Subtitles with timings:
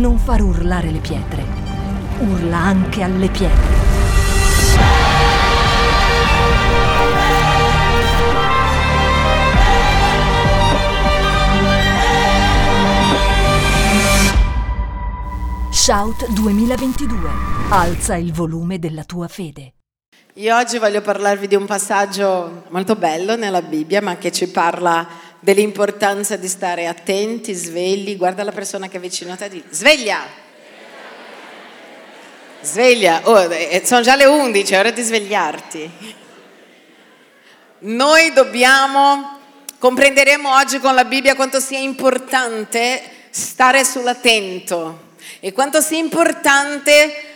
[0.00, 1.44] non far urlare le pietre,
[2.20, 3.88] urla anche alle pietre.
[15.70, 17.28] Shout 2022.
[17.68, 19.74] Alza il volume della tua fede.
[20.34, 25.06] Io oggi voglio parlarvi di un passaggio molto bello nella Bibbia, ma che ci parla
[25.40, 28.16] dell'importanza di stare attenti, svegli.
[28.16, 30.48] Guarda la persona che è vicino a te e di sveglia!
[32.60, 33.22] Sveglia!
[33.24, 35.90] Oh, eh, sono già le 11, è ora di svegliarti.
[37.80, 39.38] Noi dobbiamo,
[39.78, 45.08] comprenderemo oggi con la Bibbia quanto sia importante stare sull'attento
[45.40, 47.29] e quanto sia importante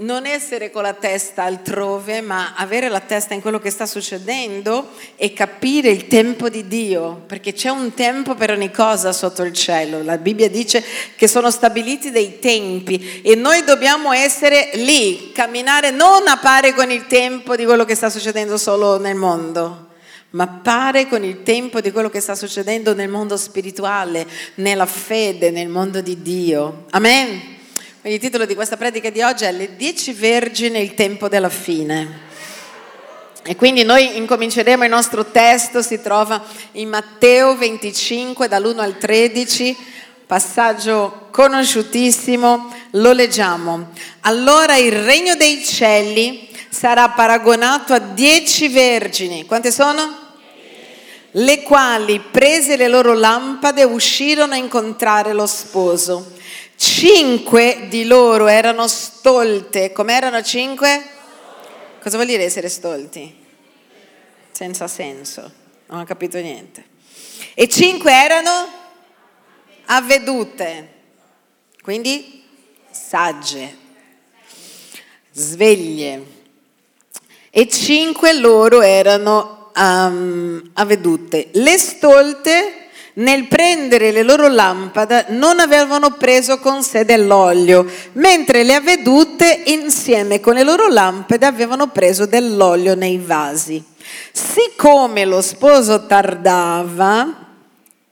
[0.00, 4.90] non essere con la testa altrove, ma avere la testa in quello che sta succedendo
[5.16, 9.52] e capire il tempo di Dio, perché c'è un tempo per ogni cosa sotto il
[9.52, 10.04] cielo.
[10.04, 10.84] La Bibbia dice
[11.16, 16.92] che sono stabiliti dei tempi e noi dobbiamo essere lì, camminare non a pari con
[16.92, 19.88] il tempo di quello che sta succedendo solo nel mondo,
[20.30, 24.24] ma pare con il tempo di quello che sta succedendo nel mondo spirituale,
[24.56, 26.84] nella fede, nel mondo di Dio.
[26.90, 27.56] Amen.
[28.02, 32.26] Il titolo di questa predica di oggi è Le dieci vergini, il tempo della fine.
[33.42, 36.40] E quindi noi incominceremo il nostro testo, si trova
[36.72, 39.76] in Matteo 25 dall'1 al 13,
[40.24, 43.88] passaggio conosciutissimo, lo leggiamo.
[44.20, 49.44] Allora il regno dei cieli sarà paragonato a dieci vergini.
[49.44, 50.26] Quante sono?
[51.32, 56.36] Le quali, prese le loro lampade, uscirono a incontrare lo sposo.
[56.80, 59.90] Cinque di loro erano stolte.
[59.90, 61.10] Come erano cinque?
[62.00, 63.34] Cosa vuol dire essere stolti?
[64.52, 65.52] Senza senso.
[65.86, 66.84] Non ho capito niente.
[67.54, 68.68] E cinque erano
[69.86, 70.94] avvedute.
[71.82, 72.44] Quindi
[72.88, 73.76] sagge,
[75.32, 76.24] sveglie.
[77.50, 81.48] E cinque loro erano um, avvedute.
[81.54, 82.87] Le stolte
[83.18, 90.40] nel prendere le loro lampade non avevano preso con sé dell'olio, mentre le avvedute insieme
[90.40, 93.82] con le loro lampade avevano preso dell'olio nei vasi.
[94.32, 97.46] Siccome lo sposo tardava,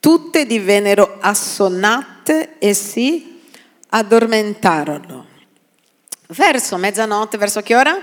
[0.01, 3.41] tutte divennero assonnate e si
[3.89, 5.27] addormentarono.
[6.29, 7.97] Verso mezzanotte, verso che ora?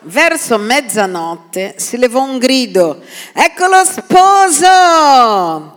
[0.00, 3.00] Verso mezzanotte si levò un grido,
[3.32, 5.76] ecco lo sposo!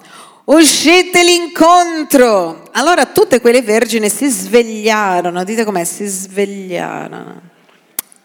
[0.49, 2.69] Uscite l'incontro.
[2.71, 7.47] Allora tutte quelle vergini si svegliarono, dite com'è, si svegliarono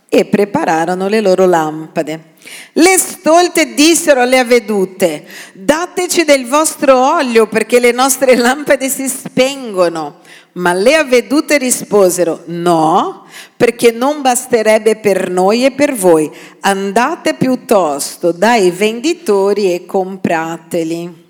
[0.09, 2.33] e prepararono le loro lampade.
[2.75, 10.21] Le stolte dissero alle avvedute, dateci del vostro olio perché le nostre lampade si spengono.
[10.53, 16.31] Ma le avvedute risposero, no, perché non basterebbe per noi e per voi.
[16.61, 21.24] Andate piuttosto dai venditori e comprateli.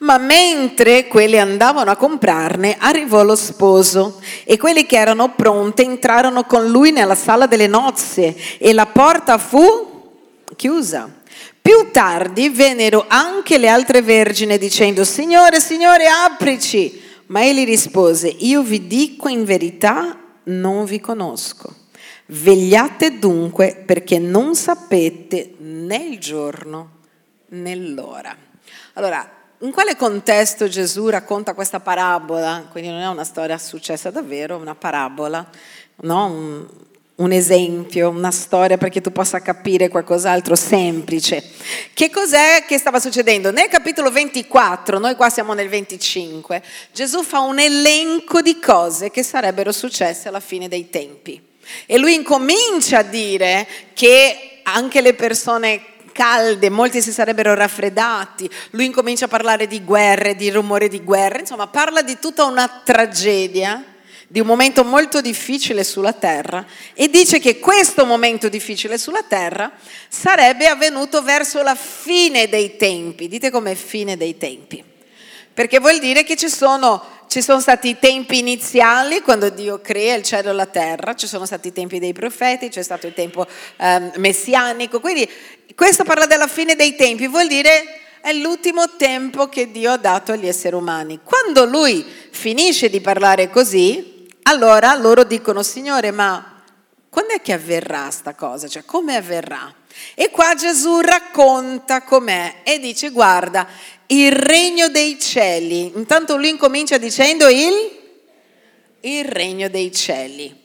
[0.00, 6.44] Ma mentre quelle andavano a comprarne, arrivò lo sposo e quelli che erano pronte entrarono
[6.44, 9.88] con lui nella sala delle nozze e la porta fu
[10.56, 11.18] chiusa.
[11.60, 17.08] Più tardi vennero anche le altre vergini dicendo, Signore, Signore, aprici.
[17.26, 21.74] Ma egli rispose, io vi dico in verità, non vi conosco.
[22.26, 26.90] Vegliate dunque perché non sapete né il giorno
[27.48, 28.34] né l'ora.
[28.94, 32.66] Allora, in quale contesto Gesù racconta questa parabola?
[32.70, 35.46] Quindi non è una storia successa davvero, è una parabola,
[35.96, 36.24] no?
[36.26, 36.66] un,
[37.16, 41.44] un esempio, una storia perché tu possa capire qualcos'altro semplice.
[41.92, 43.50] Che cos'è che stava succedendo?
[43.50, 46.62] Nel capitolo 24, noi qua siamo nel 25,
[46.92, 51.48] Gesù fa un elenco di cose che sarebbero successe alla fine dei tempi.
[51.84, 55.82] E lui incomincia a dire che anche le persone
[56.12, 61.40] calde, molti si sarebbero raffreddati, lui incomincia a parlare di guerre, di rumore di guerre,
[61.40, 63.84] insomma parla di tutta una tragedia,
[64.26, 66.64] di un momento molto difficile sulla terra
[66.94, 69.72] e dice che questo momento difficile sulla terra
[70.08, 73.26] sarebbe avvenuto verso la fine dei tempi.
[73.26, 74.84] Dite com'è fine dei tempi.
[75.52, 80.16] Perché vuol dire che ci sono, ci sono, stati i tempi iniziali quando Dio crea
[80.16, 83.14] il cielo e la terra, ci sono stati i tempi dei profeti, c'è stato il
[83.14, 83.46] tempo
[83.78, 85.30] um, messianico, quindi
[85.76, 90.32] questo parla della fine dei tempi, vuol dire è l'ultimo tempo che Dio ha dato
[90.32, 91.20] agli esseri umani.
[91.22, 96.64] Quando lui finisce di parlare così, allora loro dicono, Signore, ma
[97.08, 98.66] quando è che avverrà sta cosa?
[98.66, 99.72] Cioè, come avverrà?
[100.16, 103.68] E qua Gesù racconta com'è e dice, guarda,
[104.10, 105.92] il regno dei cieli.
[105.94, 107.98] Intanto lui incomincia dicendo il,
[109.00, 110.58] il regno dei cieli.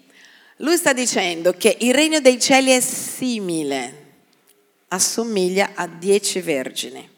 [0.57, 4.03] Lui sta dicendo che il regno dei cieli è simile,
[4.89, 7.09] assomiglia a dieci vergini.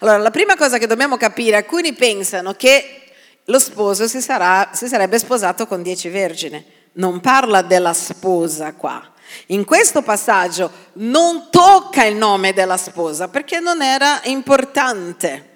[0.00, 3.02] Allora, la prima cosa che dobbiamo capire, alcuni pensano che
[3.44, 6.64] lo sposo si, sarà, si sarebbe sposato con dieci vergini.
[6.94, 9.10] Non parla della sposa qua.
[9.46, 15.51] In questo passaggio non tocca il nome della sposa perché non era importante,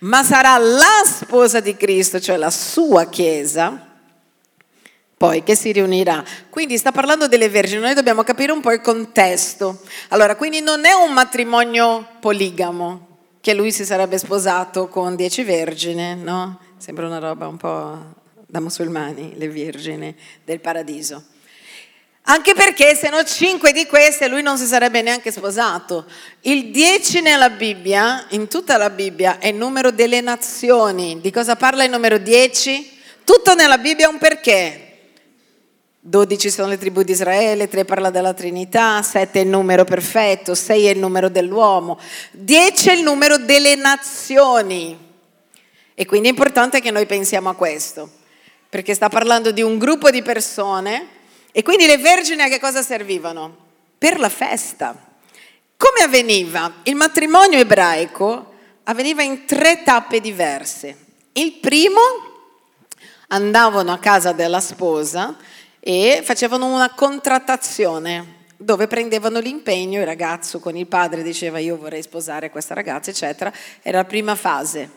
[0.00, 3.88] ma sarà la sposa di Cristo, cioè la sua chiesa,
[5.16, 6.24] poi che si riunirà.
[6.48, 9.80] Quindi sta parlando delle vergini, noi dobbiamo capire un po' il contesto.
[10.08, 13.08] Allora, quindi non è un matrimonio poligamo,
[13.40, 16.58] che lui si sarebbe sposato con dieci vergini, no?
[16.78, 17.98] Sembra una roba un po'
[18.46, 21.22] da musulmani, le vergini del paradiso.
[22.30, 26.04] Anche perché se no cinque di queste lui non si sarebbe neanche sposato.
[26.42, 31.20] Il 10 nella Bibbia, in tutta la Bibbia, è il numero delle nazioni.
[31.20, 32.98] Di cosa parla il numero 10?
[33.24, 34.86] Tutto nella Bibbia ha un perché.
[35.98, 40.54] 12 sono le tribù di Israele, 3 parla della Trinità, 7 è il numero perfetto,
[40.54, 41.98] 6 è il numero dell'uomo,
[42.30, 44.96] 10 è il numero delle nazioni.
[45.94, 48.08] E quindi è importante che noi pensiamo a questo,
[48.68, 51.18] perché sta parlando di un gruppo di persone
[51.52, 53.68] e quindi le vergini a che cosa servivano?
[53.98, 54.94] Per la festa.
[55.76, 56.74] Come avveniva?
[56.84, 58.52] Il matrimonio ebraico
[58.84, 60.96] avveniva in tre tappe diverse.
[61.32, 62.00] Il primo
[63.28, 65.36] andavano a casa della sposa
[65.78, 72.02] e facevano una contrattazione dove prendevano l'impegno, il ragazzo con il padre diceva io vorrei
[72.02, 73.50] sposare questa ragazza, eccetera,
[73.80, 74.90] era la prima fase.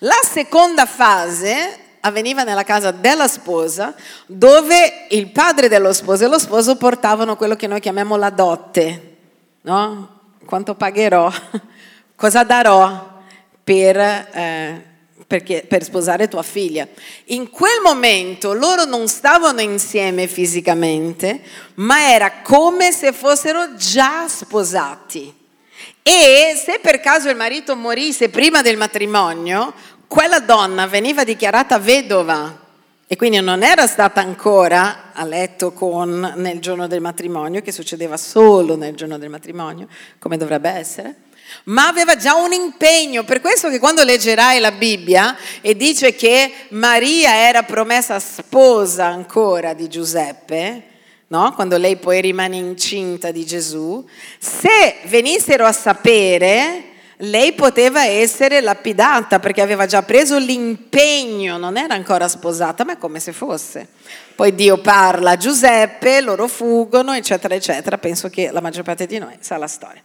[0.00, 3.94] La seconda fase avveniva nella casa della sposa,
[4.26, 9.16] dove il padre dello sposo e lo sposo portavano quello che noi chiamiamo la dote,
[9.62, 10.14] no?
[10.44, 11.30] Quanto pagherò?
[12.14, 13.14] Cosa darò
[13.62, 14.84] per, eh,
[15.26, 16.86] perché, per sposare tua figlia?
[17.26, 21.40] In quel momento loro non stavano insieme fisicamente,
[21.74, 25.34] ma era come se fossero già sposati.
[26.02, 29.74] E se per caso il marito morisse prima del matrimonio,
[30.06, 32.64] quella donna veniva dichiarata vedova
[33.08, 38.16] e quindi non era stata ancora a letto con nel giorno del matrimonio, che succedeva
[38.16, 39.86] solo nel giorno del matrimonio,
[40.18, 41.14] come dovrebbe essere,
[41.64, 43.22] ma aveva già un impegno.
[43.22, 49.72] Per questo che quando leggerai la Bibbia e dice che Maria era promessa sposa ancora
[49.72, 50.82] di Giuseppe,
[51.28, 51.52] no?
[51.54, 54.04] quando lei poi rimane incinta di Gesù,
[54.38, 61.94] se venissero a sapere, lei poteva essere lapidata perché aveva già preso l'impegno, non era
[61.94, 63.88] ancora sposata, ma è come se fosse.
[64.34, 67.96] Poi Dio parla a Giuseppe, loro fuggono, eccetera, eccetera.
[67.96, 70.02] Penso che la maggior parte di noi sa la storia.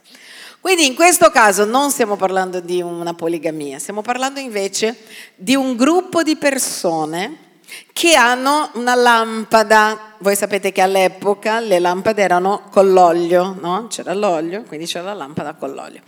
[0.62, 4.96] Quindi in questo caso non stiamo parlando di una poligamia, stiamo parlando invece
[5.36, 7.50] di un gruppo di persone
[7.92, 10.16] che hanno una lampada.
[10.20, 13.88] Voi sapete che all'epoca le lampade erano con l'olio, no?
[13.88, 16.02] C'era l'olio, quindi c'era la lampada con l'olio.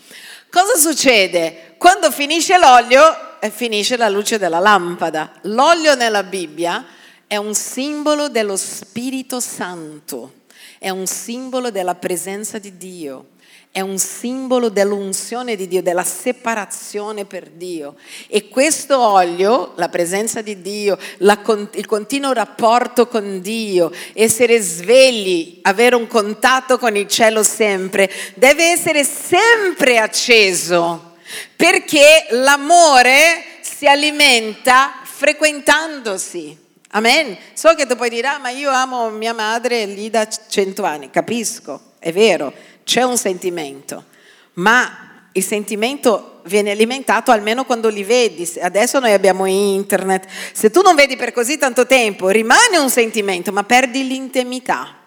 [0.54, 1.74] Cosa succede?
[1.80, 5.32] Quando finisce l'olio, eh, finisce la luce della lampada.
[5.46, 6.86] L'olio nella Bibbia
[7.26, 10.42] è un simbolo dello Spirito Santo,
[10.78, 13.30] è un simbolo della presenza di Dio
[13.74, 17.96] è un simbolo dell'unzione di Dio, della separazione per Dio.
[18.28, 21.42] E questo olio, la presenza di Dio, la,
[21.74, 28.66] il continuo rapporto con Dio, essere svegli, avere un contatto con il cielo sempre, deve
[28.66, 31.16] essere sempre acceso,
[31.56, 36.56] perché l'amore si alimenta frequentandosi.
[36.90, 37.36] Amen.
[37.54, 41.10] So che tu puoi dire, ah, ma io amo mia madre lì da cento anni,
[41.10, 44.06] capisco, è vero c'è un sentimento,
[44.54, 48.50] ma il sentimento viene alimentato almeno quando li vedi.
[48.62, 50.28] Adesso noi abbiamo internet.
[50.54, 54.98] Se tu non vedi per così tanto tempo, rimane un sentimento, ma perdi l'intimità.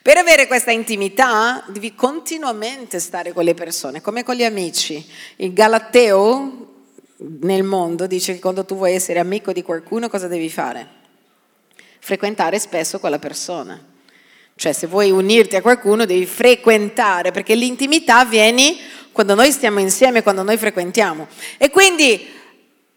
[0.00, 5.04] Per avere questa intimità devi continuamente stare con le persone, come con gli amici.
[5.36, 6.72] Il Galateo
[7.16, 11.02] nel mondo dice che quando tu vuoi essere amico di qualcuno cosa devi fare?
[12.00, 13.92] Frequentare spesso quella persona.
[14.56, 18.76] Cioè se vuoi unirti a qualcuno devi frequentare, perché l'intimità avviene
[19.12, 21.26] quando noi stiamo insieme, quando noi frequentiamo.
[21.58, 22.28] E quindi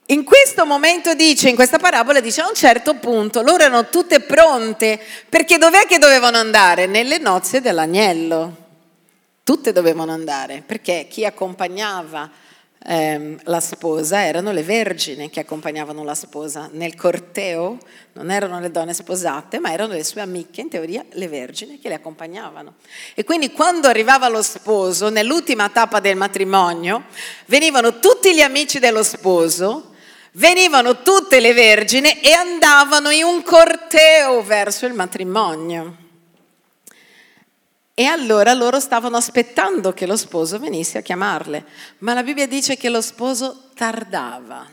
[0.10, 4.22] in questo momento dice, in questa parabola dice, a un certo punto loro erano tutte
[4.22, 6.86] pronte, perché dov'è che dovevano andare?
[6.86, 8.66] Nelle nozze dell'agnello.
[9.44, 12.30] Tutte dovevano andare, perché chi accompagnava
[12.86, 16.70] ehm, la sposa erano le vergini che accompagnavano la sposa.
[16.72, 17.78] Nel corteo
[18.14, 21.90] non erano le donne sposate, ma erano le sue amiche, in teoria le vergini che
[21.90, 22.76] le accompagnavano.
[23.14, 27.04] E quindi quando arrivava lo sposo, nell'ultima tappa del matrimonio,
[27.46, 29.94] venivano tutti gli amici dello sposo,
[30.34, 36.06] venivano tutte le vergini e andavano in un corteo verso il matrimonio.
[38.00, 41.66] E allora loro stavano aspettando che lo sposo venisse a chiamarle,
[42.00, 44.68] ma la Bibbia dice che lo sposo tardava.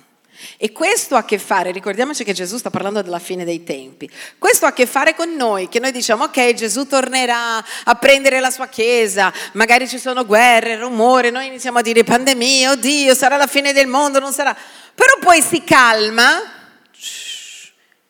[0.58, 4.10] E questo ha a che fare, ricordiamoci che Gesù sta parlando della fine dei tempi,
[4.36, 8.40] questo ha a che fare con noi, che noi diciamo ok Gesù tornerà a prendere
[8.40, 13.38] la sua chiesa, magari ci sono guerre, rumore, noi iniziamo a dire pandemia, oddio, sarà
[13.38, 14.54] la fine del mondo, non sarà,
[14.94, 16.42] però poi si calma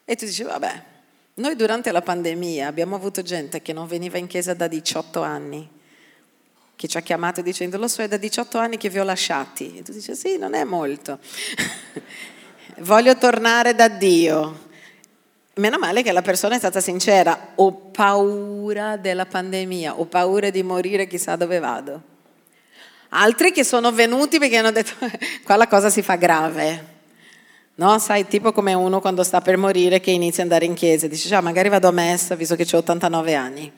[0.04, 0.83] e tu dici vabbè,
[1.36, 5.68] noi durante la pandemia abbiamo avuto gente che non veniva in chiesa da 18 anni,
[6.76, 9.78] che ci ha chiamato dicendo lo so è da 18 anni che vi ho lasciati.
[9.78, 11.18] E tu dici sì, non è molto.
[12.78, 14.62] Voglio tornare da Dio.
[15.54, 20.62] Meno male che la persona è stata sincera, ho paura della pandemia, ho paura di
[20.62, 22.02] morire, chissà dove vado.
[23.10, 24.94] Altri che sono venuti perché hanno detto
[25.42, 26.93] qua la cosa si fa grave.
[27.76, 31.09] No, sai, tipo come uno quando sta per morire che inizia ad andare in chiesa,
[31.09, 33.73] dice, già, magari vado a messa visto che ho 89 anni.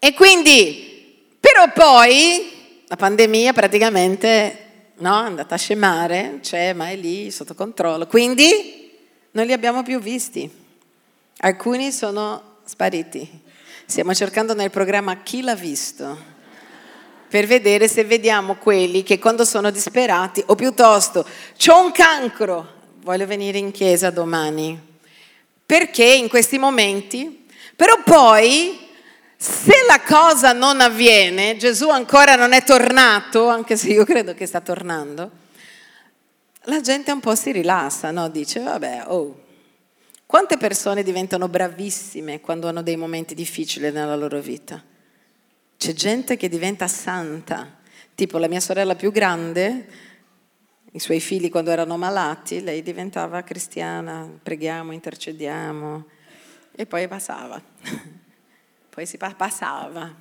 [0.00, 4.58] E quindi, però poi, la pandemia praticamente,
[4.96, 8.08] no, è andata a scemare, c'è, ma è lì, sotto controllo.
[8.08, 8.90] Quindi,
[9.30, 10.50] non li abbiamo più visti.
[11.38, 13.42] Alcuni sono spariti.
[13.86, 16.33] Stiamo cercando nel programma chi l'ha visto
[17.34, 21.26] per vedere se vediamo quelli che quando sono disperati o piuttosto
[21.66, 24.80] ho un cancro, voglio venire in chiesa domani.
[25.66, 27.44] Perché in questi momenti?
[27.74, 28.78] Però poi
[29.36, 34.46] se la cosa non avviene, Gesù ancora non è tornato, anche se io credo che
[34.46, 35.28] sta tornando,
[36.66, 38.28] la gente un po' si rilassa, no?
[38.28, 39.40] Dice, vabbè, oh,
[40.24, 44.80] quante persone diventano bravissime quando hanno dei momenti difficili nella loro vita?
[45.76, 47.78] C'è gente che diventa santa,
[48.14, 49.86] tipo la mia sorella più grande,
[50.92, 56.06] i suoi figli quando erano malati, lei diventava cristiana, preghiamo, intercediamo
[56.72, 57.60] e poi passava,
[58.90, 60.14] poi si passava,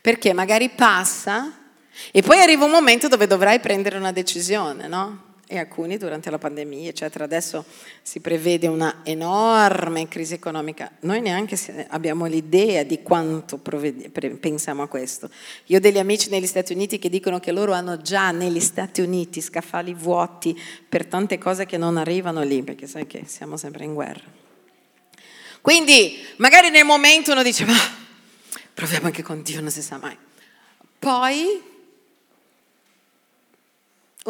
[0.00, 1.52] perché magari passa
[2.10, 5.26] e poi arriva un momento dove dovrai prendere una decisione, no?
[5.50, 7.24] E alcuni durante la pandemia, eccetera.
[7.24, 7.64] Adesso
[8.02, 10.90] si prevede una enorme crisi economica.
[11.00, 15.30] Noi neanche abbiamo l'idea di quanto pensiamo a questo.
[15.66, 19.00] Io ho degli amici negli Stati Uniti che dicono che loro hanno già negli Stati
[19.00, 23.84] Uniti scaffali vuoti per tante cose che non arrivano lì, perché sai che siamo sempre
[23.84, 24.24] in guerra.
[25.62, 27.74] Quindi magari nel momento uno dice, ma
[28.74, 30.16] proviamo anche con Dio, non si sa mai.
[30.98, 31.76] Poi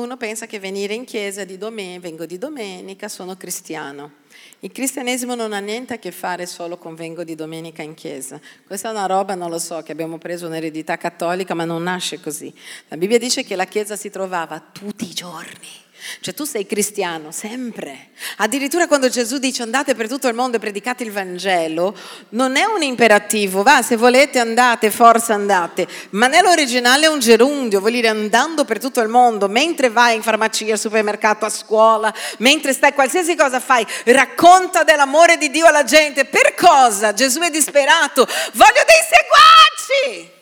[0.02, 4.26] uno pensa che venire in chiesa di domenica, vengo di domenica, sono cristiano.
[4.60, 8.40] Il cristianesimo non ha niente a che fare solo con vengo di domenica in chiesa.
[8.66, 12.20] Questa è una roba, non lo so, che abbiamo preso un'eredità cattolica, ma non nasce
[12.20, 12.52] così.
[12.88, 15.86] La Bibbia dice che la chiesa si trovava tutti i giorni
[16.20, 18.10] cioè tu sei cristiano sempre.
[18.38, 21.96] Addirittura quando Gesù dice andate per tutto il mondo e predicate il Vangelo,
[22.30, 27.80] non è un imperativo, va, se volete andate, forza andate, ma nell'originale è un gerundio,
[27.80, 32.12] vuol dire andando per tutto il mondo, mentre vai in farmacia, al supermercato, a scuola,
[32.38, 36.24] mentre stai qualsiasi cosa fai, racconta dell'amore di Dio alla gente.
[36.24, 37.12] Per cosa?
[37.12, 39.02] Gesù è disperato, voglio dei
[40.08, 40.36] seguaci!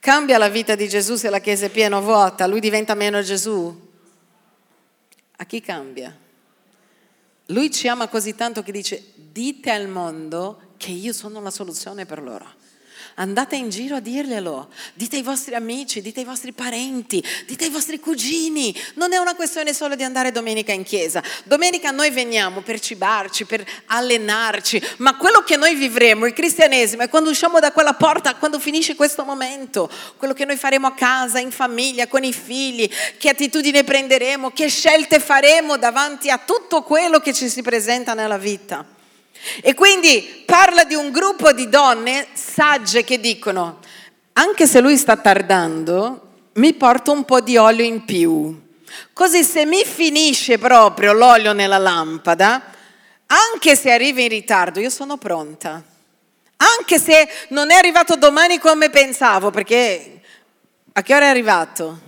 [0.00, 3.20] Cambia la vita di Gesù se la chiesa è piena o vuota, lui diventa meno
[3.20, 3.86] Gesù
[5.40, 6.16] a chi cambia?
[7.46, 12.04] Lui ci ama così tanto che dice dite al mondo che io sono la soluzione
[12.04, 12.57] per loro.
[13.20, 17.70] Andate in giro a dirglielo, dite ai vostri amici, dite ai vostri parenti, dite ai
[17.70, 18.72] vostri cugini.
[18.94, 21.20] Non è una questione solo di andare domenica in chiesa.
[21.42, 27.08] Domenica noi veniamo per cibarci, per allenarci, ma quello che noi vivremo, il cristianesimo, è
[27.08, 31.40] quando usciamo da quella porta, quando finisce questo momento, quello che noi faremo a casa,
[31.40, 37.18] in famiglia, con i figli, che attitudine prenderemo, che scelte faremo davanti a tutto quello
[37.18, 38.97] che ci si presenta nella vita.
[39.62, 43.78] E quindi parla di un gruppo di donne sagge che dicono,
[44.34, 48.66] anche se lui sta tardando, mi porto un po' di olio in più.
[49.12, 52.62] Così se mi finisce proprio l'olio nella lampada,
[53.26, 55.82] anche se arriva in ritardo, io sono pronta.
[56.56, 60.20] Anche se non è arrivato domani come pensavo, perché
[60.92, 62.06] a che ora è arrivato?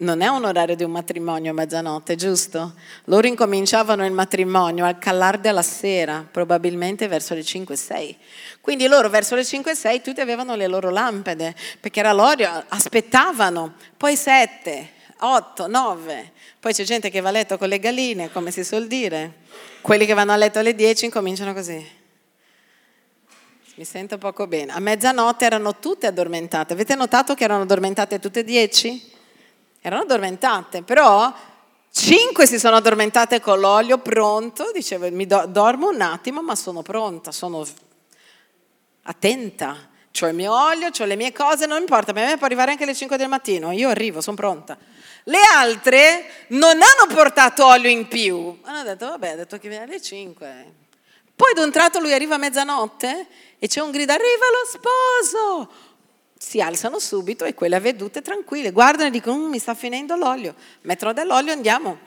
[0.00, 2.74] Non è un orario di un matrimonio a mezzanotte, giusto?
[3.04, 8.16] Loro incominciavano il matrimonio al callar della sera, probabilmente verso le 5-6.
[8.62, 14.16] Quindi loro verso le 5-6 tutti avevano le loro lampade, perché era l'orio, aspettavano, poi
[14.16, 16.32] 7, 8, 9.
[16.58, 19.34] Poi c'è gente che va a letto con le galline, come si suol dire.
[19.82, 21.98] Quelli che vanno a letto alle 10 incominciano così.
[23.74, 24.72] Mi sento poco bene.
[24.72, 26.72] A mezzanotte erano tutte addormentate.
[26.72, 29.18] Avete notato che erano addormentate tutte e 10?
[29.80, 31.32] Erano addormentate, però
[31.90, 34.70] cinque si sono addormentate con l'olio pronto.
[34.72, 37.66] Dicevo, mi do, dormo un attimo, ma sono pronta, sono
[39.02, 39.88] attenta.
[40.20, 42.82] Ho il mio olio, ho le mie cose, non importa, per me può arrivare anche
[42.82, 44.76] alle 5 del mattino, io arrivo, sono pronta.
[45.24, 49.84] Le altre non hanno portato olio in più, hanno detto vabbè, ha detto che viene
[49.84, 50.74] alle 5.
[51.34, 53.26] Poi ad un tratto lui arriva a mezzanotte
[53.58, 55.70] e c'è un grido, arriva lo sposo!
[56.42, 60.54] Si alzano subito e quelle vedute tranquille, guardano e dicono, mm, mi sta finendo l'olio,
[60.82, 61.98] mettono dell'olio, andiamo.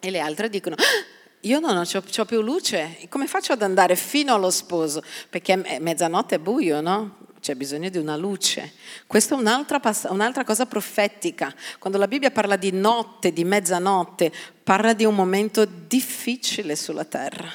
[0.00, 4.34] E le altre dicono, ah, io non ho, più luce, come faccio ad andare fino
[4.34, 5.04] allo sposo?
[5.28, 7.18] Perché mezzanotte è buio, no?
[7.40, 8.72] C'è bisogno di una luce.
[9.06, 11.54] Questa è un'altra, un'altra, cosa profetica.
[11.78, 14.32] Quando la Bibbia parla di notte, di mezzanotte,
[14.64, 17.48] parla di un momento difficile sulla terra.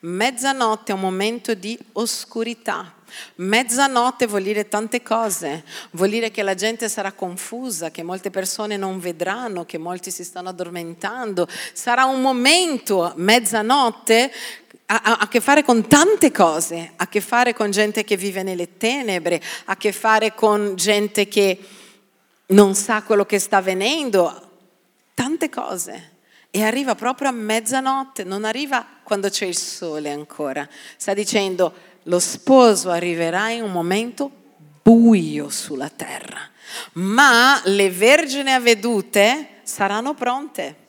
[0.00, 2.94] Mezzanotte è un momento di oscurità,
[3.36, 8.76] Mezzanotte vuol dire tante cose, vuol dire che la gente sarà confusa, che molte persone
[8.76, 11.48] non vedranno, che molti si stanno addormentando.
[11.72, 14.32] Sarà un momento, mezzanotte,
[14.86, 18.78] ha a che fare con tante cose, a che fare con gente che vive nelle
[18.78, 21.58] tenebre, a che fare con gente che
[22.46, 24.50] non sa quello che sta avvenendo,
[25.14, 26.16] tante cose.
[26.50, 30.66] E arriva proprio a mezzanotte, non arriva quando c'è il sole ancora.
[30.96, 31.74] Sta dicendo,
[32.08, 34.30] lo sposo arriverà in un momento
[34.82, 36.40] buio sulla terra,
[36.94, 40.86] ma le vergini avvedute saranno pronte.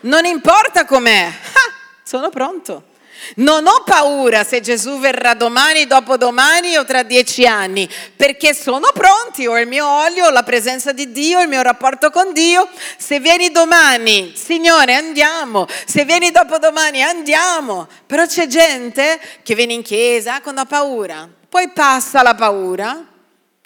[0.00, 2.90] Non importa com'è, ah, sono pronto.
[3.36, 9.46] Non ho paura se Gesù verrà domani, dopodomani o tra dieci anni, perché sono pronti,
[9.46, 12.68] ho il mio olio, ho la presenza di Dio, il mio rapporto con Dio.
[12.96, 15.66] Se vieni domani, Signore, andiamo.
[15.86, 17.88] Se vieni dopodomani, andiamo.
[18.06, 23.06] Però c'è gente che viene in chiesa quando ha paura, poi passa la paura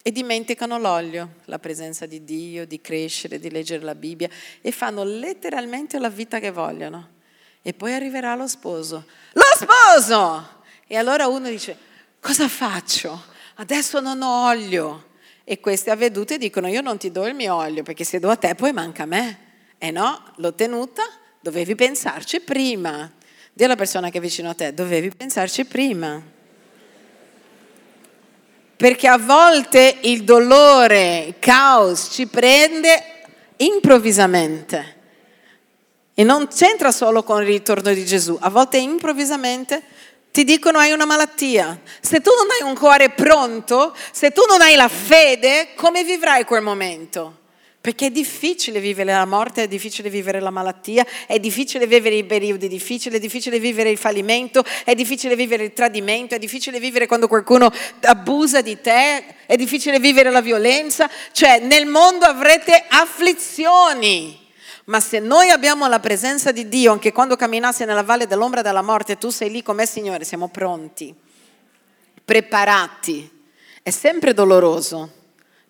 [0.03, 4.29] e dimenticano l'olio, la presenza di Dio, di crescere, di leggere la Bibbia
[4.61, 7.15] e fanno letteralmente la vita che vogliono.
[7.67, 9.05] E poi arriverà lo sposo.
[9.33, 10.63] Lo sposo!
[10.87, 11.77] E allora uno dice,
[12.21, 13.21] cosa faccio?
[13.57, 15.07] Adesso non ho olio.
[15.43, 18.37] E queste avvedute dicono, io non ti do il mio olio perché se do a
[18.37, 19.39] te poi manca a me.
[19.79, 21.03] E no, l'ho tenuta,
[21.41, 23.11] dovevi pensarci prima.
[23.53, 26.23] Dì alla persona che è vicino a te, dovevi pensarci prima.
[28.77, 33.25] Perché a volte il dolore, il caos ci prende
[33.57, 34.96] improvvisamente.
[36.19, 39.83] E non c'entra solo con il ritorno di Gesù, a volte improvvisamente
[40.31, 41.79] ti dicono hai una malattia.
[42.01, 46.45] Se tu non hai un cuore pronto, se tu non hai la fede, come vivrai
[46.45, 47.41] quel momento?
[47.83, 52.25] Perché è difficile vivere la morte, è difficile vivere la malattia, è difficile vivere i
[52.25, 57.07] periodi difficili, è difficile vivere il fallimento, è difficile vivere il tradimento, è difficile vivere
[57.07, 57.71] quando qualcuno
[58.05, 61.11] abusa di te, è difficile vivere la violenza.
[61.33, 64.45] Cioè nel mondo avrete afflizioni.
[64.87, 68.83] Ma se noi abbiamo la presenza di Dio, anche quando camminassi nella valle dell'ombra della
[68.83, 71.13] morte, tu sei lì come Signore, siamo pronti,
[72.25, 73.29] preparati.
[73.83, 75.13] È sempre doloroso,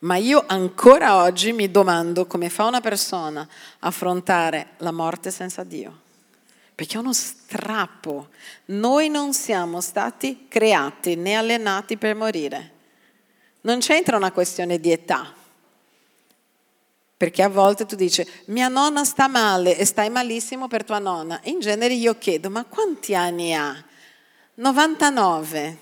[0.01, 5.65] ma io ancora oggi mi domando come fa una persona a affrontare la morte senza
[5.65, 6.01] Dio.
[6.75, 8.29] Perché è uno strappo.
[8.67, 12.73] Noi non siamo stati creati né allenati per morire.
[13.63, 15.33] Non c'entra una questione di età.
[17.17, 21.41] Perché a volte tu dici, mia nonna sta male e stai malissimo per tua nonna.
[21.45, 23.75] In genere io chiedo, ma quanti anni ha?
[24.55, 25.79] 99.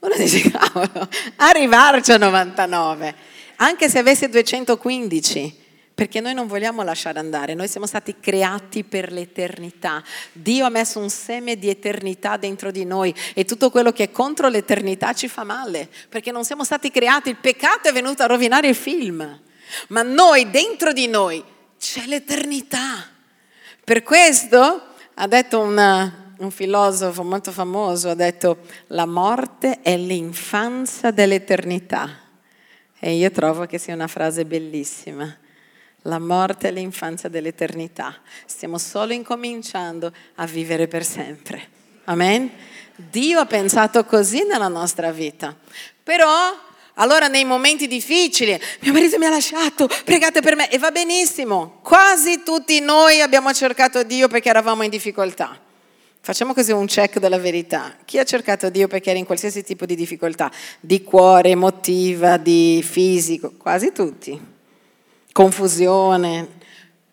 [0.00, 3.14] Uno dice, cavolo, arrivarci a 99,
[3.56, 5.60] anche se avesse 215
[5.94, 10.02] perché noi non vogliamo lasciare andare, noi siamo stati creati per l'eternità.
[10.32, 14.10] Dio ha messo un seme di eternità dentro di noi e tutto quello che è
[14.10, 18.26] contro l'eternità ci fa male, perché non siamo stati creati, il peccato è venuto a
[18.26, 19.40] rovinare il film
[19.88, 21.42] ma noi, dentro di noi,
[21.78, 23.08] c'è l'eternità.
[23.84, 24.82] Per questo
[25.14, 28.58] ha detto una, un filosofo molto famoso, ha detto
[28.88, 32.20] la morte è l'infanzia dell'eternità.
[32.98, 35.36] E io trovo che sia una frase bellissima.
[36.02, 38.20] La morte è l'infanzia dell'eternità.
[38.46, 41.68] Stiamo solo incominciando a vivere per sempre.
[42.04, 42.50] Amen?
[42.94, 45.56] Dio ha pensato così nella nostra vita.
[46.02, 46.30] Però
[46.94, 51.78] Allora nei momenti difficili, mio marito mi ha lasciato, pregate per me e va benissimo.
[51.82, 55.58] Quasi tutti noi abbiamo cercato Dio perché eravamo in difficoltà.
[56.24, 57.96] Facciamo così un check della verità.
[58.04, 60.52] Chi ha cercato Dio perché era in qualsiasi tipo di difficoltà?
[60.78, 63.54] Di cuore, emotiva, di fisico?
[63.56, 64.40] Quasi tutti.
[65.32, 66.60] Confusione.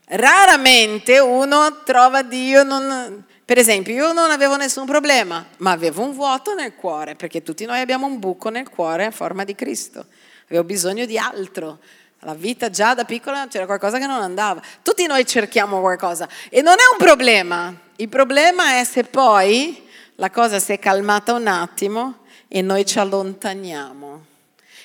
[0.05, 6.13] Raramente uno trova Dio non, per esempio, io non avevo nessun problema, ma avevo un
[6.13, 10.05] vuoto nel cuore, perché tutti noi abbiamo un buco nel cuore a forma di Cristo.
[10.49, 11.79] Avevo bisogno di altro.
[12.19, 14.61] La vita già da piccola c'era qualcosa che non andava.
[14.83, 17.75] Tutti noi cerchiamo qualcosa e non è un problema.
[17.95, 19.83] Il problema è se poi
[20.17, 24.25] la cosa si è calmata un attimo e noi ci allontaniamo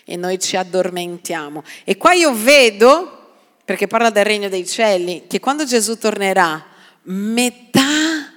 [0.07, 1.62] e noi ci addormentiamo.
[1.85, 6.64] E qua io vedo, perché parla del regno dei cieli, che quando Gesù tornerà,
[7.03, 8.33] metà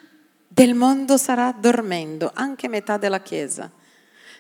[0.58, 3.70] del mondo sarà dormendo, anche metà della Chiesa.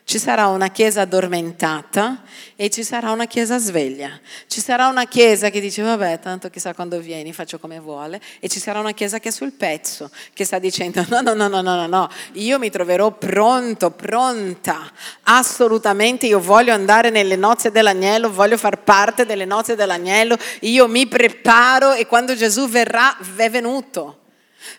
[0.03, 2.23] Ci sarà una Chiesa addormentata
[2.55, 4.19] e ci sarà una Chiesa sveglia.
[4.47, 8.19] Ci sarà una Chiesa che dice vabbè, tanto chissà quando vieni, faccio come vuole.
[8.39, 11.47] E ci sarà una Chiesa che è sul pezzo, che sta dicendo no, no, no,
[11.47, 14.91] no, no, no, no, io mi troverò pronto, pronta.
[15.21, 21.05] Assolutamente io voglio andare nelle nozze dell'agnello, voglio far parte delle nozze dell'agnello, io mi
[21.05, 24.21] preparo e quando Gesù verrà, è venuto.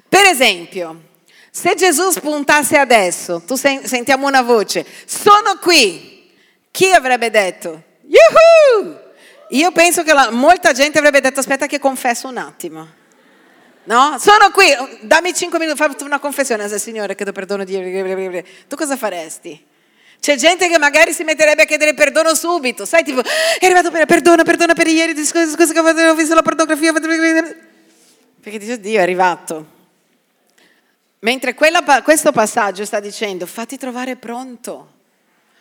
[0.08, 1.07] Per esempio,
[1.58, 6.30] se Gesù spuntasse adesso, tu sen- sentiamo una voce, sono qui,
[6.70, 7.82] chi avrebbe detto?
[8.02, 8.96] Yuhu!
[9.48, 12.86] Io penso che la, molta gente avrebbe detto aspetta che confesso un attimo.
[13.84, 14.16] No?
[14.20, 14.66] Sono qui,
[15.00, 18.44] dammi cinque minuti, fai una confessione al Signore che ti perdono di...
[18.68, 19.66] Tu cosa faresti?
[20.20, 24.06] C'è gente che magari si metterebbe a chiedere perdono subito, sai tipo, è arrivato per
[24.06, 29.77] perdono, perdono per ieri, scusa che ho visto la pornografia, perché dice Dio è arrivato.
[31.20, 34.92] Mentre quella, questo passaggio sta dicendo fatti trovare pronto,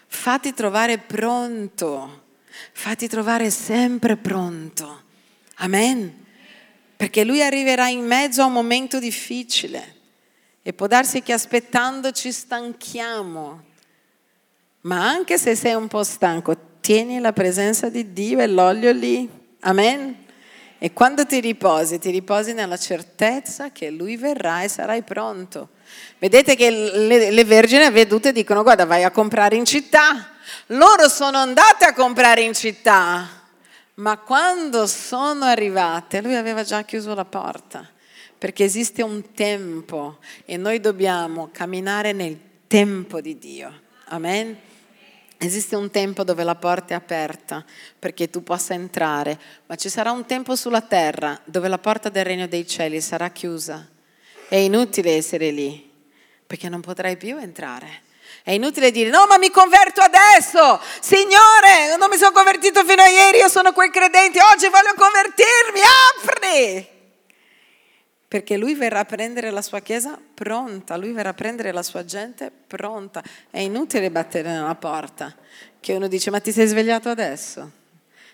[0.06, 2.24] fatti trovare pronto,
[2.74, 5.04] fatti trovare sempre pronto.
[5.56, 6.26] Amen.
[6.96, 9.96] Perché lui arriverà in mezzo a un momento difficile
[10.62, 13.64] e può darsi che aspettando ci stanchiamo.
[14.82, 19.30] Ma anche se sei un po' stanco, tieni la presenza di Dio e l'olio lì.
[19.62, 20.26] Amen.
[20.80, 25.70] E quando ti riposi, ti riposi nella certezza che Lui verrà e sarai pronto.
[26.20, 30.34] Vedete che le, le vergini avvedute dicono guarda vai a comprare in città.
[30.68, 33.28] Loro sono andate a comprare in città,
[33.96, 37.88] ma quando sono arrivate lui aveva già chiuso la porta,
[38.38, 42.38] perché esiste un tempo e noi dobbiamo camminare nel
[42.68, 43.82] tempo di Dio.
[44.10, 44.67] Amen.
[45.40, 47.64] Esiste un tempo dove la porta è aperta
[48.00, 52.26] perché tu possa entrare, ma ci sarà un tempo sulla terra dove la porta del
[52.26, 53.88] regno dei cieli sarà chiusa.
[54.50, 55.92] È inutile essere lì
[56.46, 58.02] perché non potrai più entrare.
[58.42, 60.82] È inutile dire no, ma mi converto adesso.
[61.02, 65.80] Signore, non mi sono convertito fino a ieri, io sono quel credente, oggi voglio convertirmi,
[66.16, 66.97] apri
[68.28, 72.04] perché lui verrà a prendere la sua chiesa pronta, lui verrà a prendere la sua
[72.04, 73.24] gente pronta.
[73.50, 75.34] È inutile battere nella porta,
[75.80, 77.72] che uno dice ma ti sei svegliato adesso?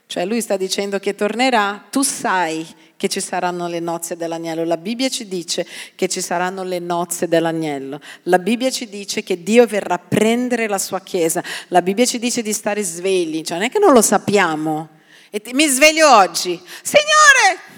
[0.06, 2.65] Cioè lui sta dicendo che tornerà, tu sai
[2.97, 4.63] che ci saranno le nozze dell'agnello.
[4.63, 7.99] La Bibbia ci dice che ci saranno le nozze dell'agnello.
[8.23, 11.43] La Bibbia ci dice che Dio verrà a prendere la sua chiesa.
[11.69, 14.89] La Bibbia ci dice di stare svegli, cioè non è che non lo sappiamo.
[15.32, 16.62] E mi sveglio oggi.
[16.84, 17.72] Signore,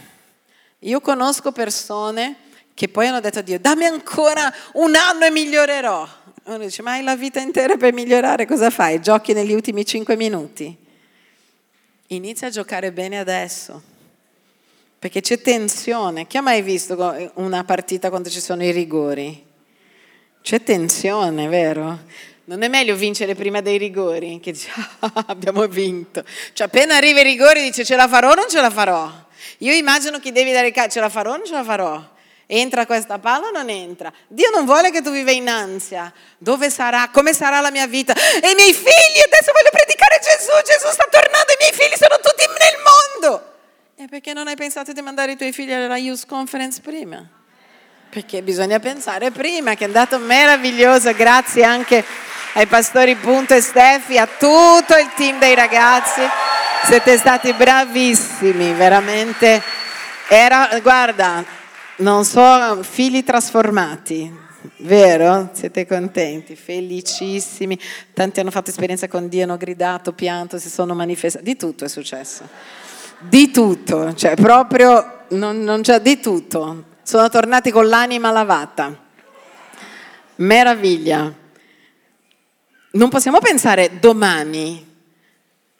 [0.86, 2.38] io conosco persone
[2.74, 6.08] che poi hanno detto a Dio, dammi ancora un anno e migliorerò.
[6.44, 9.02] Uno dice, ma hai la vita intera per migliorare, cosa fai?
[9.02, 10.76] Giochi negli ultimi cinque minuti?
[12.08, 13.82] Inizia a giocare bene adesso,
[15.00, 16.28] perché c'è tensione.
[16.28, 19.44] Chi ha mai visto una partita quando ci sono i rigori?
[20.42, 22.00] C'è tensione, vero?
[22.44, 24.70] Non è meglio vincere prima dei rigori, che dice,
[25.00, 26.24] ah, abbiamo vinto.
[26.54, 29.25] Cioè appena arriva i rigori dice, ce la farò o non ce la farò?
[29.60, 32.14] Io immagino che devi dare calcio, ce la farò o non ce la farò?
[32.48, 34.14] Entra questa palla o non entra?
[34.28, 36.14] Dio non vuole che tu viva in ansia.
[36.38, 37.10] Dove sarà?
[37.12, 38.14] Come sarà la mia vita?
[38.14, 42.18] E i miei figli, adesso voglio predicare Gesù, Gesù sta tornando, i miei figli sono
[42.22, 43.54] tutti nel mondo.
[43.96, 47.28] E perché non hai pensato di mandare i tuoi figli alla Youth Conference prima?
[48.10, 52.06] Perché bisogna pensare prima, che è andato meraviglioso, grazie anche
[52.54, 56.22] ai pastori Punto e Steffi, a tutto il team dei ragazzi.
[56.88, 59.60] Siete stati bravissimi, veramente.
[60.30, 61.44] Era, guarda,
[61.98, 64.32] non so, figli trasformati,
[64.78, 65.50] vero?
[65.54, 67.78] Siete contenti, felicissimi.
[68.14, 71.44] Tanti hanno fatto esperienza con Dio, hanno gridato, pianto, si sono manifestati.
[71.44, 72.48] Di tutto è successo.
[73.18, 76.84] Di tutto, cioè proprio non, non c'è di tutto.
[77.02, 78.96] Sono tornati con l'anima lavata.
[80.36, 81.34] Meraviglia.
[82.92, 84.94] Non possiamo pensare domani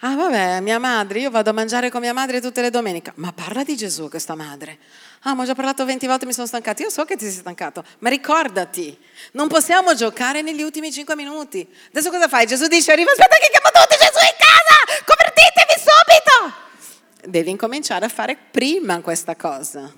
[0.08, 3.12] Ah vabbè, mia madre, io vado a mangiare con mia madre tutte le domeniche.
[3.16, 4.78] Ma parla di Gesù questa madre.
[5.22, 6.84] Ah, ma ho già parlato 20 volte, mi sono stancato.
[6.84, 8.96] Io so che ti sei stancato, ma ricordati,
[9.32, 11.68] non possiamo giocare negli ultimi 5 minuti.
[11.88, 12.46] Adesso cosa fai?
[12.46, 17.32] Gesù dice, arriva, aspetta che chiamo tutti Gesù in casa, convertitevi subito.
[17.32, 19.92] Devi incominciare a fare prima questa cosa.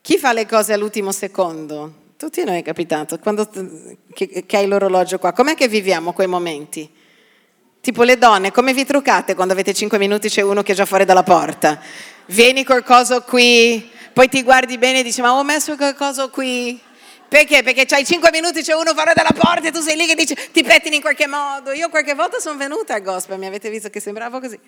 [0.00, 2.06] Chi fa le cose all'ultimo secondo?
[2.16, 3.46] Tutti noi è capitato, quando,
[4.14, 6.97] che, che hai l'orologio qua, com'è che viviamo quei momenti?
[7.80, 10.84] Tipo le donne, come vi truccate quando avete 5 minuti c'è uno che è già
[10.84, 11.80] fuori dalla porta?
[12.26, 16.28] Vieni col coso qui, poi ti guardi bene e dici ma ho messo quel coso
[16.28, 16.78] qui.
[17.28, 17.62] Perché?
[17.62, 20.34] Perché c'hai 5 minuti, c'è uno fuori dalla porta e tu sei lì che dici
[20.50, 21.72] ti pettini in qualche modo.
[21.72, 24.58] Io qualche volta sono venuta a gospel, mi avete visto che sembravo così.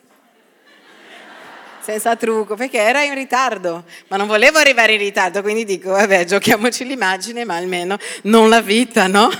[1.80, 6.26] Senza trucco, perché era in ritardo, ma non volevo arrivare in ritardo, quindi dico, vabbè,
[6.26, 9.30] giochiamoci l'immagine, ma almeno non la vita, no?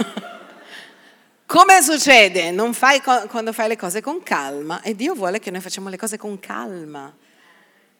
[1.51, 2.53] Come succede?
[2.53, 5.97] Non fai quando fai le cose con calma e Dio vuole che noi facciamo le
[5.97, 7.13] cose con calma.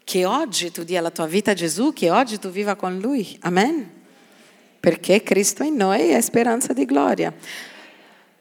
[0.05, 3.37] Che oggi tu dia la tua vita a Gesù, che oggi tu viva con Lui.
[3.41, 3.91] Amen.
[4.79, 7.35] Perché Cristo in noi è speranza di gloria.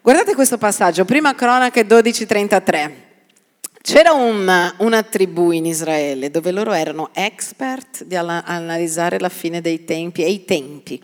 [0.00, 2.92] Guardate questo passaggio, prima cronache 12:33.
[3.82, 9.84] C'era una, una, tribù in Israele dove loro erano expert di analizzare la fine dei
[9.84, 11.02] tempi e i tempi.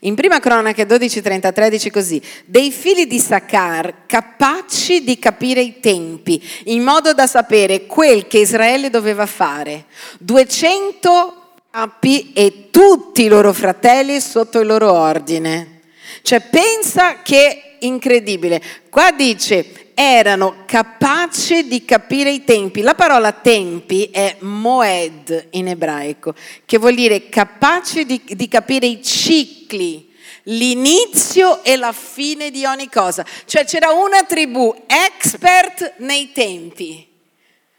[0.00, 6.42] In prima cronaca 12.33 dice così, dei figli di Saccar capaci di capire i tempi,
[6.64, 9.86] in modo da sapere quel che Israele doveva fare.
[10.18, 11.44] 200
[11.76, 15.80] capi e tutti i loro fratelli sotto il loro ordine.
[16.22, 18.62] Cioè pensa che incredibile.
[18.88, 22.82] Qua dice erano capaci di capire i tempi.
[22.82, 26.34] La parola tempi è moed in ebraico,
[26.66, 30.12] che vuol dire capaci di, di capire i cicli,
[30.44, 33.24] l'inizio e la fine di ogni cosa.
[33.46, 37.14] Cioè c'era una tribù expert nei tempi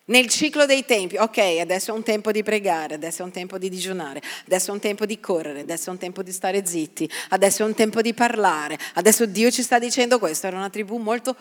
[0.08, 3.58] nel ciclo dei tempi, ok, adesso è un tempo di pregare, adesso è un tempo
[3.58, 7.10] di digiunare, adesso è un tempo di correre, adesso è un tempo di stare zitti,
[7.30, 10.95] adesso è un tempo di parlare, adesso Dio ci sta dicendo questo, era una tribù
[10.95, 11.36] molto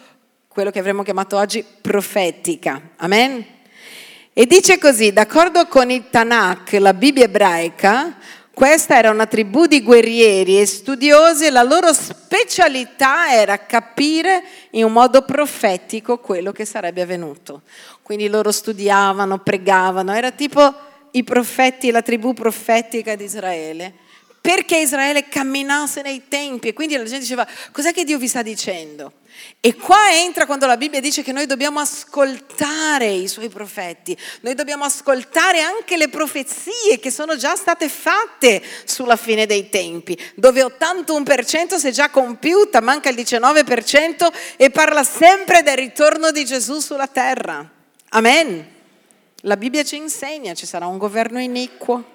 [0.56, 2.80] quello che avremmo chiamato oggi profetica.
[2.96, 3.44] Amen?
[4.32, 8.16] E dice così, d'accordo con il Tanakh, la Bibbia ebraica,
[8.54, 14.84] questa era una tribù di guerrieri e studiosi e la loro specialità era capire in
[14.84, 17.60] un modo profetico quello che sarebbe avvenuto.
[18.00, 20.74] Quindi loro studiavano, pregavano, era tipo
[21.10, 23.92] i profeti, la tribù profetica di Israele,
[24.46, 28.42] perché Israele camminasse nei tempi e quindi la gente diceva, cos'è che Dio vi sta
[28.42, 29.14] dicendo?
[29.58, 34.54] E qua entra quando la Bibbia dice che noi dobbiamo ascoltare i suoi profeti, noi
[34.54, 40.62] dobbiamo ascoltare anche le profezie che sono già state fatte sulla fine dei tempi, dove
[40.62, 46.78] 81% si è già compiuta, manca il 19% e parla sempre del ritorno di Gesù
[46.78, 47.68] sulla terra.
[48.10, 48.74] Amen.
[49.40, 52.14] La Bibbia ci insegna, ci sarà un governo iniquo,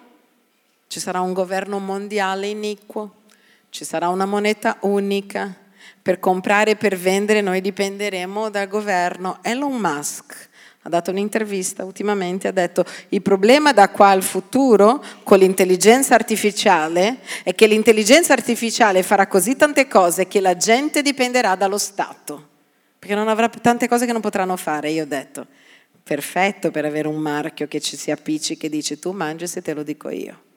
[0.92, 3.22] ci sarà un governo mondiale iniquo,
[3.70, 5.56] ci sarà una moneta unica
[6.02, 9.40] per comprare e per vendere noi dipenderemo dal governo.
[9.42, 10.50] Elon Musk
[10.82, 17.20] ha dato un'intervista ultimamente, ha detto il problema da qua al futuro con l'intelligenza artificiale
[17.46, 22.50] è che l'intelligenza artificiale farà così tante cose che la gente dipenderà dallo Stato,
[23.00, 25.48] perché non avrà tante cose che non potranno fare, io ho detto.
[26.04, 29.74] Perfetto per avere un marchio che ci si appicci che dice tu mangi se te
[29.74, 30.50] lo dico io.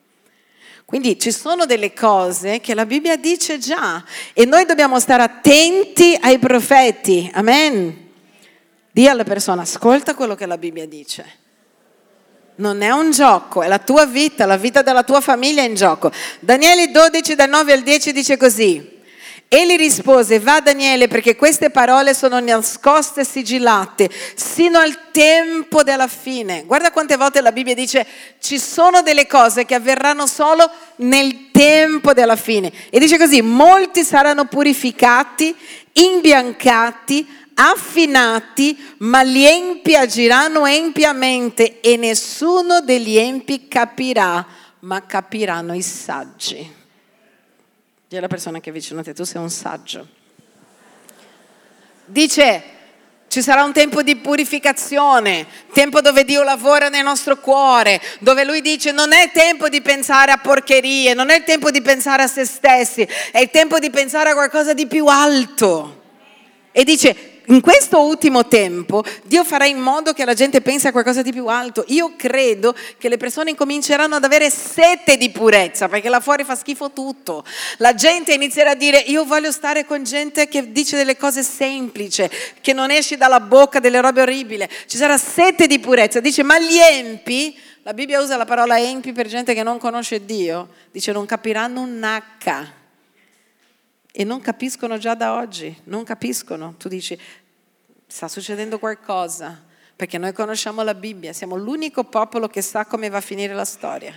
[0.85, 6.17] Quindi ci sono delle cose che la Bibbia dice già e noi dobbiamo stare attenti
[6.21, 7.31] ai profeti.
[7.35, 8.11] Amen.
[8.91, 11.43] Dì alla persona, ascolta quello che la Bibbia dice.
[12.57, 15.75] Non è un gioco, è la tua vita, la vita della tua famiglia è in
[15.75, 16.13] gioco.
[16.39, 18.94] Daniele 12 dal 9 al 10 dice così.
[19.57, 26.09] Egli rispose, va Daniele perché queste parole sono nascoste e sigillate sino al tempo della
[26.09, 26.65] fine.
[26.65, 28.05] Guarda quante volte la Bibbia dice
[28.41, 32.73] ci sono delle cose che avverranno solo nel tempo della fine.
[32.91, 35.55] E dice così, molti saranno purificati,
[35.93, 44.45] imbiancati, affinati, ma gli empi agiranno empiamente e nessuno degli empi capirà,
[44.81, 46.83] ma capiranno i saggi.
[48.15, 50.07] Dì alla persona che è vicino a te, tu sei un saggio.
[52.05, 52.63] Dice,
[53.27, 58.61] ci sarà un tempo di purificazione, tempo dove Dio lavora nel nostro cuore, dove Lui
[58.61, 62.29] dice non è tempo di pensare a porcherie, non è il tempo di pensare a
[62.29, 66.03] se stessi, è il tempo di pensare a qualcosa di più alto.
[66.71, 70.93] E dice in questo ultimo tempo Dio farà in modo che la gente pensi a
[70.93, 71.85] qualcosa di più alto.
[71.89, 76.55] Io credo che le persone incominceranno ad avere sete di purezza, perché là fuori fa
[76.55, 77.45] schifo tutto.
[77.79, 82.29] La gente inizierà a dire io voglio stare con gente che dice delle cose semplici,
[82.61, 84.67] che non esce dalla bocca delle robe orribili.
[84.87, 86.21] Ci sarà sete di purezza.
[86.21, 90.25] Dice ma gli empi, la Bibbia usa la parola empi per gente che non conosce
[90.25, 92.83] Dio, dice non capiranno un H
[94.17, 96.77] e non capiscono già da oggi, non capiscono.
[96.79, 97.19] Tu dici,
[98.07, 99.61] sta succedendo qualcosa,
[99.97, 103.65] perché noi conosciamo la Bibbia, siamo l'unico popolo che sa come va a finire la
[103.65, 104.15] storia.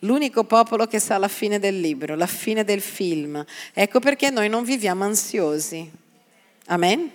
[0.00, 3.44] L'unico popolo che sa la fine del libro, la fine del film.
[3.72, 5.90] Ecco perché noi non viviamo ansiosi.
[6.66, 7.10] Amen?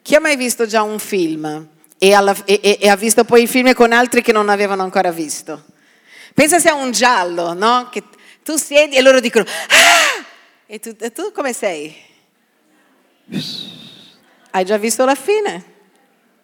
[0.00, 3.48] Chi ha mai visto già un film e, alla, e, e ha visto poi il
[3.48, 5.64] film con altri che non avevano ancora visto?
[6.32, 7.90] Pensa è un giallo, no?
[7.90, 8.02] Che
[8.42, 10.32] tu siedi e loro dicono, ah!
[10.74, 11.96] E tu, e tu come sei?
[14.50, 15.64] Hai già visto la fine?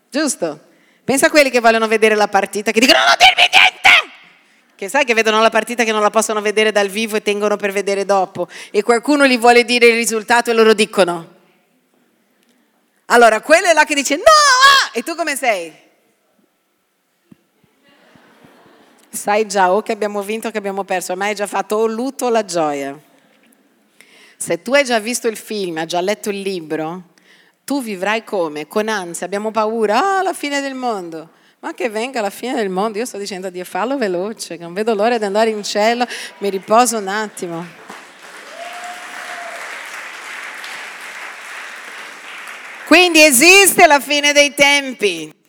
[0.09, 0.69] Giusto?
[1.03, 4.15] Pensa a quelli che vogliono vedere la partita, che dicono non dirmi niente!
[4.77, 7.57] Che sai che vedono la partita che non la possono vedere dal vivo e tengono
[7.57, 8.47] per vedere dopo.
[8.71, 11.35] E qualcuno gli vuole dire il risultato e loro dicono.
[13.07, 14.23] Allora, quello è là che dice no!
[14.23, 14.91] Ah!
[14.93, 15.75] E tu come sei?
[19.09, 21.87] Sai già o che abbiamo vinto o che abbiamo perso, ormai hai già fatto o
[21.87, 23.09] lutto o la gioia.
[24.43, 27.03] Se tu hai già visto il film, hai già letto il libro,
[27.63, 28.67] tu vivrai come?
[28.67, 31.29] Con ansia, abbiamo paura, ah, la fine del mondo.
[31.59, 34.73] Ma che venga la fine del mondo, io sto dicendo a Dio, fallo veloce, non
[34.73, 36.07] vedo l'ora di andare in cielo,
[36.39, 37.67] mi riposo un attimo.
[42.87, 45.40] Quindi esiste la fine dei tempi.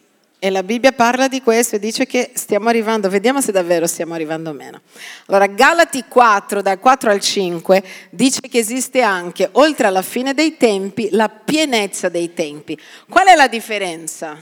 [0.44, 4.16] E la Bibbia parla di questo e dice che stiamo arrivando, vediamo se davvero stiamo
[4.16, 4.82] arrivando o meno.
[5.28, 10.58] Allora, Galati 4, dal 4 al 5, dice che esiste anche, oltre alla fine dei
[10.58, 12.76] tempi, la pienezza dei tempi.
[13.08, 14.42] Qual è la differenza?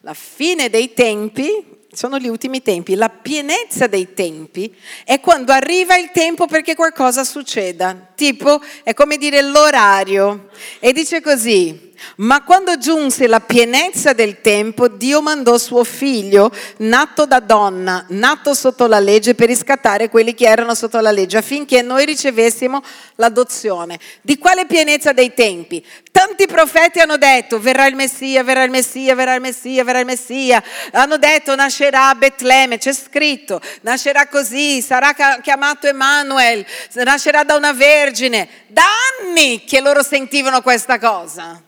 [0.00, 1.64] La fine dei tempi
[1.96, 2.94] sono gli ultimi tempi.
[2.94, 8.12] La pienezza dei tempi è quando arriva il tempo perché qualcosa succeda.
[8.14, 10.50] Tipo, è come dire l'orario.
[10.78, 17.26] E dice così, ma quando giunse la pienezza del tempo, Dio mandò suo figlio, nato
[17.26, 21.82] da donna, nato sotto la legge, per riscattare quelli che erano sotto la legge, affinché
[21.82, 22.82] noi ricevessimo
[23.16, 23.98] l'adozione.
[24.22, 25.84] Di quale pienezza dei tempi?
[26.10, 30.06] Tanti profeti hanno detto, verrà il Messia, verrà il Messia, verrà il Messia, verrà il
[30.06, 30.62] Messia.
[30.92, 37.72] Hanno detto, nascerà a Betlemme, c'è scritto, nascerà così, sarà chiamato Emanuel, nascerà da una
[37.72, 38.48] vergine.
[38.68, 38.84] Da
[39.20, 41.65] anni che loro sentivano questa cosa.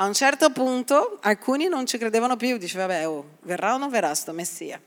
[0.00, 3.88] A un certo punto alcuni non ci credevano più, diceva, vabbè, oh, verrà o non
[3.88, 4.80] verrà sto Messia?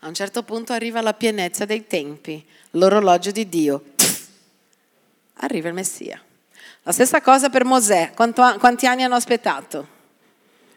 [0.00, 3.84] A un certo punto arriva la pienezza dei tempi, l'orologio di Dio.
[5.34, 6.20] Arriva il Messia.
[6.82, 8.10] La stessa cosa per Mosè.
[8.12, 9.86] Quanto, quanti anni hanno aspettato?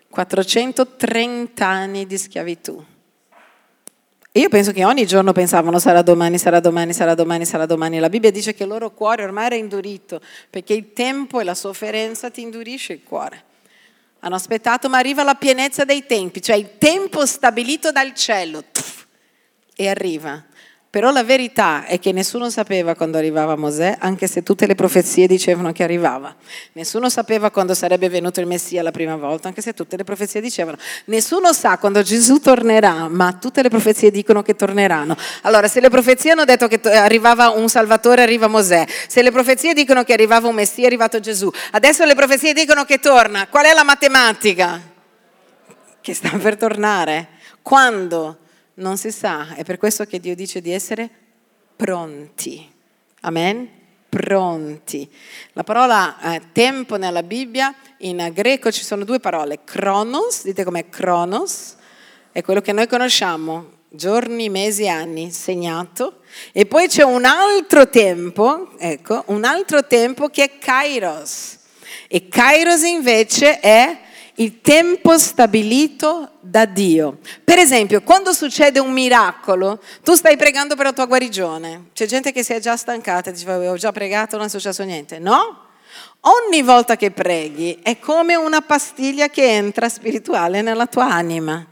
[0.09, 2.85] 430 anni di schiavitù.
[4.33, 7.97] Io penso che ogni giorno pensavano sarà domani, sarà domani, sarà domani, sarà domani.
[7.97, 11.55] La Bibbia dice che il loro cuore ormai era indurito, perché il tempo e la
[11.55, 13.43] sofferenza ti indurisce il cuore.
[14.19, 18.63] Hanno aspettato, ma arriva la pienezza dei tempi, cioè il tempo stabilito dal cielo.
[19.75, 20.45] E arriva.
[20.91, 25.27] Però la verità è che nessuno sapeva quando arrivava Mosè, anche se tutte le profezie
[25.27, 26.35] dicevano che arrivava.
[26.71, 30.41] Nessuno sapeva quando sarebbe venuto il Messia la prima volta, anche se tutte le profezie
[30.41, 30.77] dicevano.
[31.05, 35.15] Nessuno sa quando Gesù tornerà, ma tutte le profezie dicono che torneranno.
[35.43, 38.83] Allora, se le profezie hanno detto che arrivava un Salvatore, arriva Mosè.
[39.07, 41.51] Se le profezie dicono che arrivava un Messia, è arrivato Gesù.
[41.69, 43.45] Adesso le profezie dicono che torna.
[43.47, 44.81] Qual è la matematica?
[46.01, 47.27] Che sta per tornare.
[47.61, 48.37] Quando?
[48.79, 51.09] Non si sa, è per questo che Dio dice di essere
[51.75, 52.65] pronti.
[53.21, 53.67] Amen?
[54.07, 55.09] Pronti.
[55.51, 60.87] La parola eh, tempo nella Bibbia, in greco ci sono due parole, chronos, dite com'è
[60.87, 61.75] chronos,
[62.31, 66.21] è quello che noi conosciamo, giorni, mesi, anni, segnato,
[66.53, 71.57] e poi c'è un altro tempo, ecco, un altro tempo che è kairos.
[72.07, 74.07] E kairos invece è
[74.39, 77.19] il tempo stabilito da Dio.
[77.43, 81.89] Per esempio, quando succede un miracolo, tu stai pregando per la tua guarigione.
[81.93, 84.83] C'è gente che si è già stancata e dice, ho già pregato, non è successo
[84.83, 85.19] niente.
[85.19, 85.67] No?
[86.21, 91.65] Ogni volta che preghi è come una pastiglia che entra spirituale nella tua anima.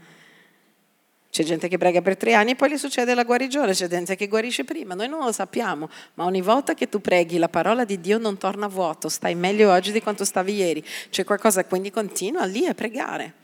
[1.30, 4.16] C'è gente che prega per tre anni e poi gli succede la guarigione, c'è gente
[4.16, 7.84] che guarisce prima, noi non lo sappiamo, ma ogni volta che tu preghi la parola
[7.84, 11.90] di Dio non torna vuoto, stai meglio oggi di quanto stavi ieri, c'è qualcosa, quindi
[11.90, 13.34] continua lì a pregare.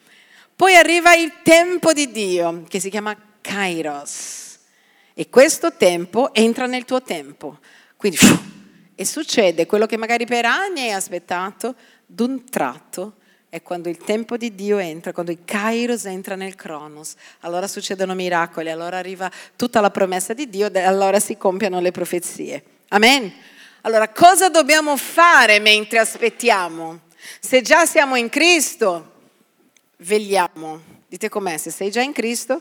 [0.56, 4.58] Poi arriva il tempo di Dio che si chiama Kairos
[5.12, 7.58] e questo tempo entra nel tuo tempo,
[7.96, 8.16] quindi
[8.96, 11.74] E succede quello che magari per anni hai aspettato,
[12.06, 13.14] d'un tratto
[13.54, 18.12] è quando il tempo di Dio entra, quando il Kairos entra nel Cronos, allora succedono
[18.12, 22.64] miracoli, allora arriva tutta la promessa di Dio e allora si compiono le profezie.
[22.88, 23.32] Amen.
[23.82, 27.02] Allora, cosa dobbiamo fare mentre aspettiamo?
[27.38, 29.12] Se già siamo in Cristo,
[29.98, 30.82] vegliamo.
[31.06, 32.60] Dite com'è, se sei già in Cristo,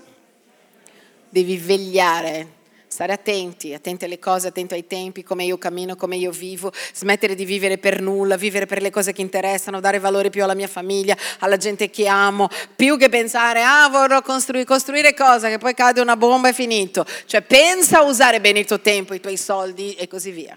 [1.28, 2.48] devi vegliare
[2.94, 7.34] stare attenti, attenti alle cose, attenti ai tempi, come io cammino, come io vivo, smettere
[7.34, 10.68] di vivere per nulla, vivere per le cose che interessano, dare valore più alla mia
[10.68, 15.74] famiglia, alla gente che amo, più che pensare, ah vorrò costruire, costruire cosa, che poi
[15.74, 17.04] cade una bomba e finito.
[17.26, 20.56] Cioè pensa a usare bene il tuo tempo, i tuoi soldi e così via.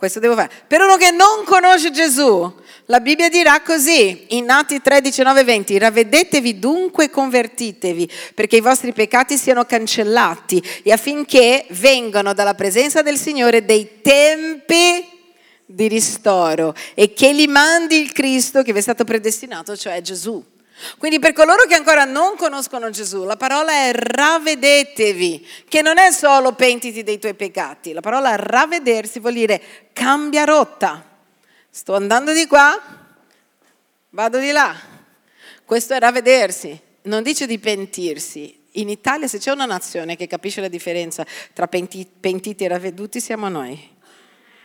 [0.00, 0.50] Questo devo fare.
[0.66, 2.50] Per uno che non conosce Gesù,
[2.86, 8.62] la Bibbia dirà così, in Atti 3, 19, 20, ravvedetevi dunque e convertitevi, perché i
[8.62, 15.06] vostri peccati siano cancellati e affinché vengano dalla presenza del Signore dei tempi
[15.66, 20.42] di ristoro e che li mandi il Cristo che vi è stato predestinato, cioè Gesù.
[20.98, 26.10] Quindi per coloro che ancora non conoscono Gesù, la parola è ravvedetevi, che non è
[26.10, 29.60] solo pentiti dei tuoi peccati, la parola ravvedersi vuol dire
[29.92, 31.04] cambia rotta.
[31.68, 32.80] Sto andando di qua,
[34.10, 34.74] vado di là.
[35.64, 38.58] Questo è ravvedersi, non dice di pentirsi.
[38.74, 43.48] In Italia se c'è una nazione che capisce la differenza tra pentiti e ravveduti siamo
[43.48, 43.96] noi,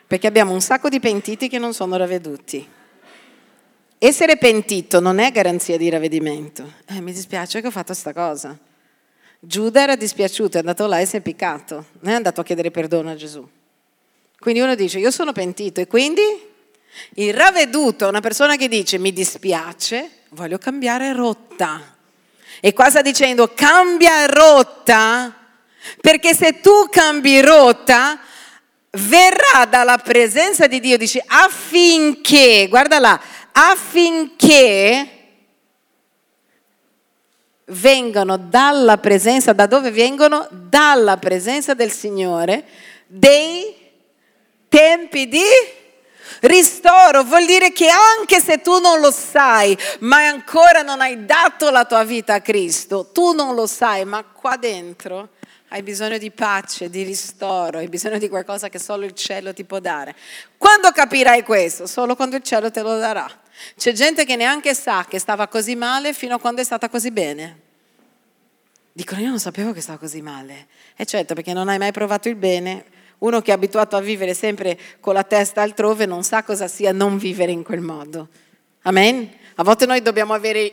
[0.07, 2.74] perché abbiamo un sacco di pentiti che non sono ravveduti.
[3.97, 6.73] Essere pentito non è garanzia di ravvedimento.
[6.87, 8.57] Eh, mi dispiace che ho fatto questa cosa.
[9.39, 12.71] Giuda era dispiaciuto, è andato là e si è piccato, non è andato a chiedere
[12.71, 13.47] perdono a Gesù.
[14.37, 16.23] Quindi uno dice, io sono pentito e quindi
[17.15, 21.95] il ravveduto è una persona che dice, mi dispiace, voglio cambiare rotta.
[22.59, 25.33] E qua sta dicendo, cambia rotta,
[26.01, 28.19] perché se tu cambi rotta,
[28.91, 33.19] verrà dalla presenza di Dio, dice affinché, guarda là,
[33.57, 35.09] affinché
[37.65, 40.47] vengano dalla presenza, da dove vengono?
[40.51, 42.65] Dalla presenza del Signore,
[43.07, 43.75] dei
[44.67, 45.43] tempi di
[46.41, 47.23] ristoro.
[47.23, 51.85] Vuol dire che anche se tu non lo sai, ma ancora non hai dato la
[51.85, 55.29] tua vita a Cristo, tu non lo sai, ma qua dentro
[55.69, 59.63] hai bisogno di pace, di ristoro, hai bisogno di qualcosa che solo il cielo ti
[59.63, 60.15] può dare.
[60.57, 61.87] Quando capirai questo?
[61.87, 63.43] Solo quando il cielo te lo darà.
[63.77, 67.11] C'è gente che neanche sa che stava così male fino a quando è stata così
[67.11, 67.59] bene.
[68.91, 70.67] Dicono, io non sapevo che stava così male.
[70.95, 72.85] E certo, perché non hai mai provato il bene.
[73.19, 76.91] Uno che è abituato a vivere sempre con la testa altrove non sa cosa sia
[76.91, 78.29] non vivere in quel modo.
[78.83, 79.29] Amen?
[79.57, 80.69] A volte noi dobbiamo avere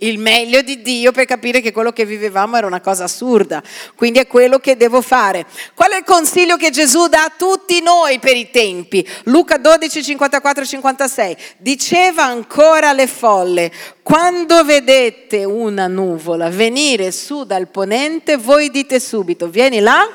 [0.00, 3.62] il meglio di Dio per capire che quello che vivevamo era una cosa assurda.
[3.94, 5.46] Quindi è quello che devo fare.
[5.72, 9.06] Qual è il consiglio che Gesù dà a tutti noi per i tempi?
[9.24, 11.36] Luca 12, 54, 56.
[11.56, 13.72] Diceva ancora alle folle,
[14.02, 20.06] quando vedete una nuvola venire su dal ponente, voi dite subito, vieni là,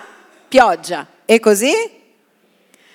[0.48, 1.08] pioggia.
[1.26, 1.74] E così?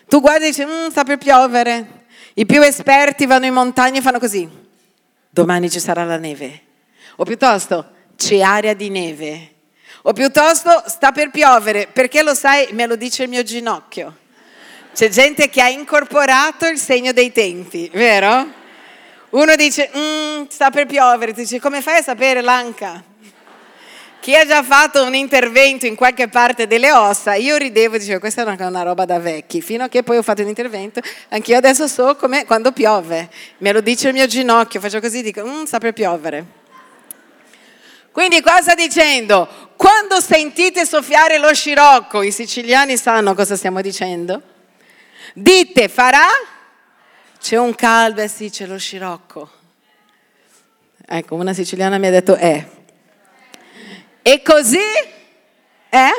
[0.07, 2.05] Tu guardi e dici, mm, sta per piovere.
[2.35, 4.67] I più esperti vanno in montagna e fanno così
[5.39, 6.63] domani ci sarà la neve.
[7.17, 9.55] O piuttosto c'è aria di neve.
[10.03, 14.17] O piuttosto sta per piovere, perché lo sai, me lo dice il mio ginocchio.
[14.93, 18.53] C'è gente che ha incorporato il segno dei tempi, vero?
[19.31, 23.05] Uno dice, mm, sta per piovere, ti dice, come fai a sapere l'anca?
[24.21, 28.19] Chi ha già fatto un intervento in qualche parte delle ossa, io ridevo e dicevo
[28.19, 31.01] questa è una, una, roba da vecchi, fino a che poi ho fatto un intervento,
[31.29, 35.47] anch'io adesso so come quando piove, me lo dice il mio ginocchio, faccio così, dico,
[35.47, 36.45] mm, sta per piovere.
[38.11, 44.43] Quindi qua sta dicendo, quando sentite soffiare lo scirocco, i siciliani sanno cosa stiamo dicendo?
[45.33, 46.27] Dite, farà?
[47.41, 49.49] C'è un caldo, eh sì, c'è lo scirocco.
[51.07, 52.78] Ecco, una siciliana mi ha detto, eh,
[54.31, 54.77] e così
[55.89, 56.11] è?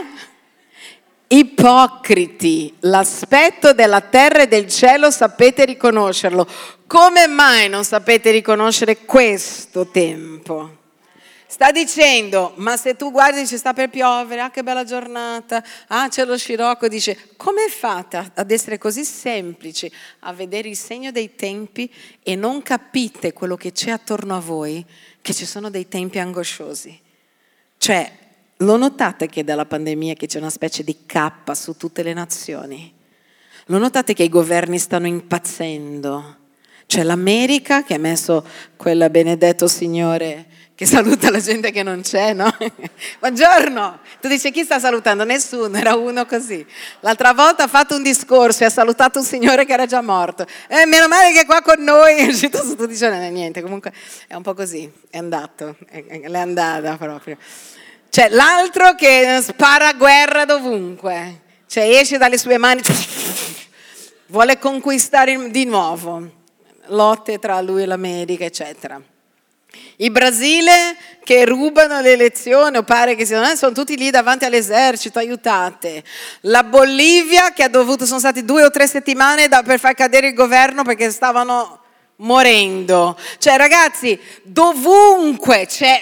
[1.27, 6.47] Ipocriti, l'aspetto della terra e del cielo sapete riconoscerlo.
[6.87, 10.77] Come mai non sapete riconoscere questo tempo?
[11.45, 16.09] Sta dicendo, ma se tu guardi ci sta per piovere, ah che bella giornata, ah
[16.09, 19.91] c'è lo scirocco, dice, come è fatta ad essere così semplice
[20.21, 21.93] a vedere il segno dei tempi
[22.23, 24.83] e non capite quello che c'è attorno a voi,
[25.21, 27.01] che ci sono dei tempi angosciosi?
[27.79, 28.11] Cioè,
[28.57, 32.93] lo notate che dalla pandemia che c'è una specie di cappa su tutte le nazioni?
[33.67, 36.35] Lo notate che i governi stanno impazzendo?
[36.85, 40.45] C'è l'America che ha messo quel benedetto signore
[40.79, 42.49] che saluta la gente che non c'è, no?
[43.19, 43.99] Buongiorno!
[44.21, 45.25] Tu dici chi sta salutando?
[45.25, 46.65] Nessuno, era uno così.
[47.01, 50.45] L'altra volta ha fatto un discorso e ha salutato un signore che era già morto.
[50.69, 53.91] Eh, meno male che è qua con noi è uscito tutti i giorni, niente, comunque
[54.25, 57.35] è un po' così, è andato, è, è andata proprio.
[58.09, 62.79] C'è l'altro che spara guerra dovunque, cioè esce dalle sue mani,
[64.27, 66.25] vuole conquistare di nuovo,
[66.85, 69.17] lotte tra lui e l'America, eccetera.
[69.97, 74.45] Il Brasile che rubano le elezioni, o pare che siano, eh, sono tutti lì davanti
[74.45, 76.03] all'esercito, aiutate.
[76.41, 80.29] La Bolivia che ha dovuto, sono stati due o tre settimane da, per far cadere
[80.29, 81.81] il governo perché stavano
[82.17, 83.17] morendo.
[83.37, 86.01] Cioè ragazzi, dovunque c'è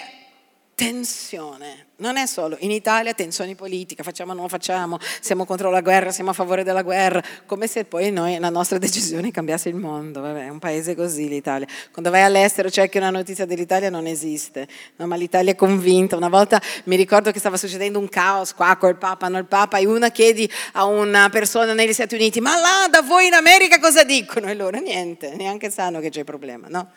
[0.78, 1.88] tensione.
[1.96, 6.12] Non è solo in Italia tensioni politiche, facciamo o non facciamo, siamo contro la guerra,
[6.12, 10.22] siamo a favore della guerra, come se poi noi, la nostra decisione cambiasse il mondo.
[10.22, 11.66] Vabbè, è un paese così l'Italia.
[11.92, 14.68] Quando vai all'estero cerchi una notizia dell'Italia non esiste,
[14.98, 16.16] no, ma l'Italia è convinta.
[16.16, 19.80] Una volta mi ricordo che stava succedendo un caos qua col Papa, non il Papa,
[19.80, 23.80] e una chiedi a una persona negli Stati Uniti, ma là da voi in America
[23.80, 24.48] cosa dicono?
[24.48, 26.92] E loro niente, neanche sanno che c'è problema, no?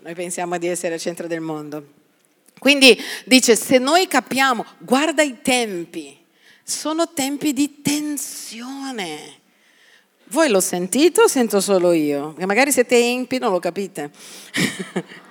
[0.00, 2.04] Noi pensiamo di essere al centro del mondo.
[2.58, 6.16] Quindi dice, se noi capiamo, guarda i tempi,
[6.62, 9.34] sono tempi di tensione.
[10.28, 12.34] Voi lo sentite o sento solo io?
[12.38, 14.10] Magari siete empi, non lo capite.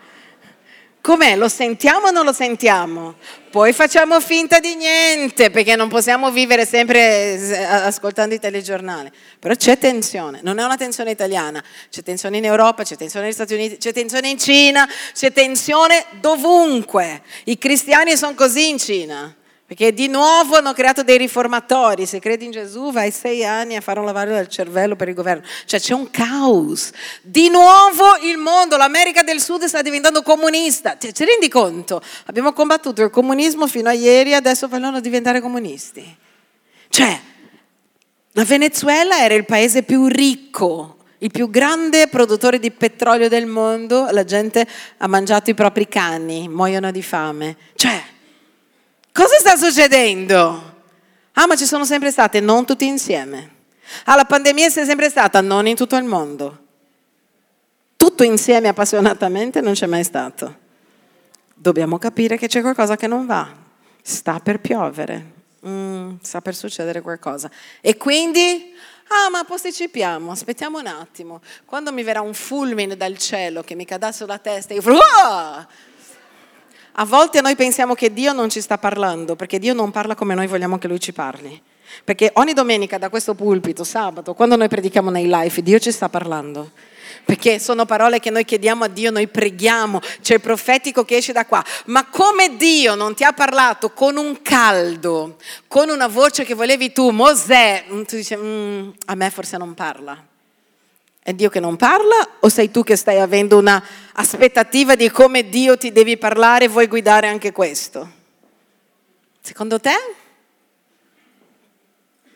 [1.06, 1.36] Com'è?
[1.36, 3.14] Lo sentiamo o non lo sentiamo?
[3.52, 9.12] Poi facciamo finta di niente perché non possiamo vivere sempre eh, ascoltando i telegiornali.
[9.38, 13.36] Però c'è tensione, non è una tensione italiana, c'è tensione in Europa, c'è tensione negli
[13.36, 17.22] Stati Uniti, c'è tensione in Cina, c'è tensione dovunque.
[17.44, 19.36] I cristiani sono così in Cina.
[19.68, 23.82] Perché di nuovo hanno creato dei riformatori, se credi in Gesù vai sei anni a
[23.82, 26.92] fare un lavaggio del cervello per il governo, cioè c'è un caos.
[27.24, 32.00] Di nuovo il mondo, l'America del Sud sta diventando comunista, ti rendi conto?
[32.26, 36.16] Abbiamo combattuto il comunismo fino a ieri, adesso vogliono diventare comunisti.
[36.90, 37.20] Cioè,
[38.34, 44.10] la Venezuela era il paese più ricco, il più grande produttore di petrolio del mondo,
[44.12, 47.58] la gente ha mangiato i propri cani, muoiono di fame.
[47.74, 48.14] Cioè,
[49.16, 50.74] Cosa sta succedendo?
[51.36, 53.50] Ah, ma ci sono sempre state, non tutti insieme.
[54.04, 56.64] Ah, la pandemia c'è sempre stata, non in tutto il mondo.
[57.96, 60.58] Tutto insieme appassionatamente non c'è mai stato.
[61.54, 63.50] Dobbiamo capire che c'è qualcosa che non va.
[64.02, 65.32] Sta per piovere,
[65.66, 67.50] mm, sta per succedere qualcosa.
[67.80, 68.74] E quindi,
[69.08, 71.40] ah, ma posticipiamo, aspettiamo un attimo.
[71.64, 74.82] Quando mi verrà un fulmine dal cielo che mi cadà sulla testa, io...
[74.86, 75.94] Oh!
[76.98, 80.34] A volte noi pensiamo che Dio non ci sta parlando, perché Dio non parla come
[80.34, 81.62] noi vogliamo che Lui ci parli.
[82.06, 86.08] Perché ogni domenica da questo pulpito, sabato, quando noi predichiamo nei live, Dio ci sta
[86.08, 86.72] parlando.
[87.26, 91.34] Perché sono parole che noi chiediamo a Dio, noi preghiamo, c'è il profetico che esce
[91.34, 91.62] da qua.
[91.86, 95.36] Ma come Dio non ti ha parlato con un caldo,
[95.68, 100.34] con una voce che volevi tu, Mosè, tu dici, mm, a me forse non parla.
[101.28, 105.50] È Dio che non parla o sei tu che stai avendo una aspettativa di come
[105.50, 108.08] Dio ti devi parlare e vuoi guidare anche questo?
[109.42, 109.96] Secondo te?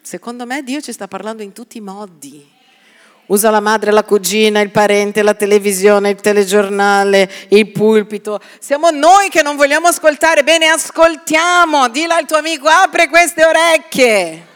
[0.02, 2.44] Secondo me Dio ci sta parlando in tutti i modi.
[3.28, 8.42] Usa la madre, la cugina, il parente, la televisione, il telegiornale, il pulpito.
[8.58, 10.42] Siamo noi che non vogliamo ascoltare.
[10.42, 11.90] Bene, ascoltiamo.
[11.90, 14.48] Dilla al tuo amico, apre queste orecchie.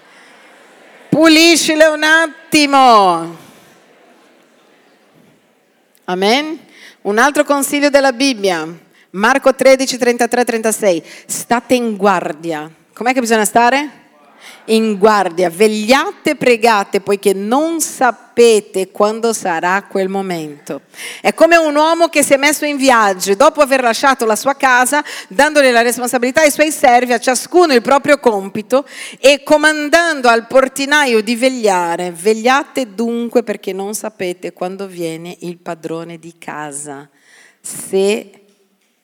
[1.07, 3.42] Puliscile un attimo.
[6.05, 6.59] Amen.
[7.03, 8.67] Un altro consiglio della Bibbia,
[9.11, 11.03] Marco 13, 33, 36.
[11.25, 12.69] State in guardia.
[12.93, 14.02] Com'è che bisogna stare?
[14.65, 20.81] In guardia, vegliate, pregate, poiché non sapete quando sarà quel momento.
[21.21, 24.55] È come un uomo che si è messo in viaggio dopo aver lasciato la sua
[24.55, 28.85] casa, dandole la responsabilità ai suoi servi, a ciascuno il proprio compito
[29.19, 32.11] e comandando al portinaio di vegliare.
[32.11, 37.09] Vegliate dunque perché non sapete quando viene il padrone di casa,
[37.59, 38.29] se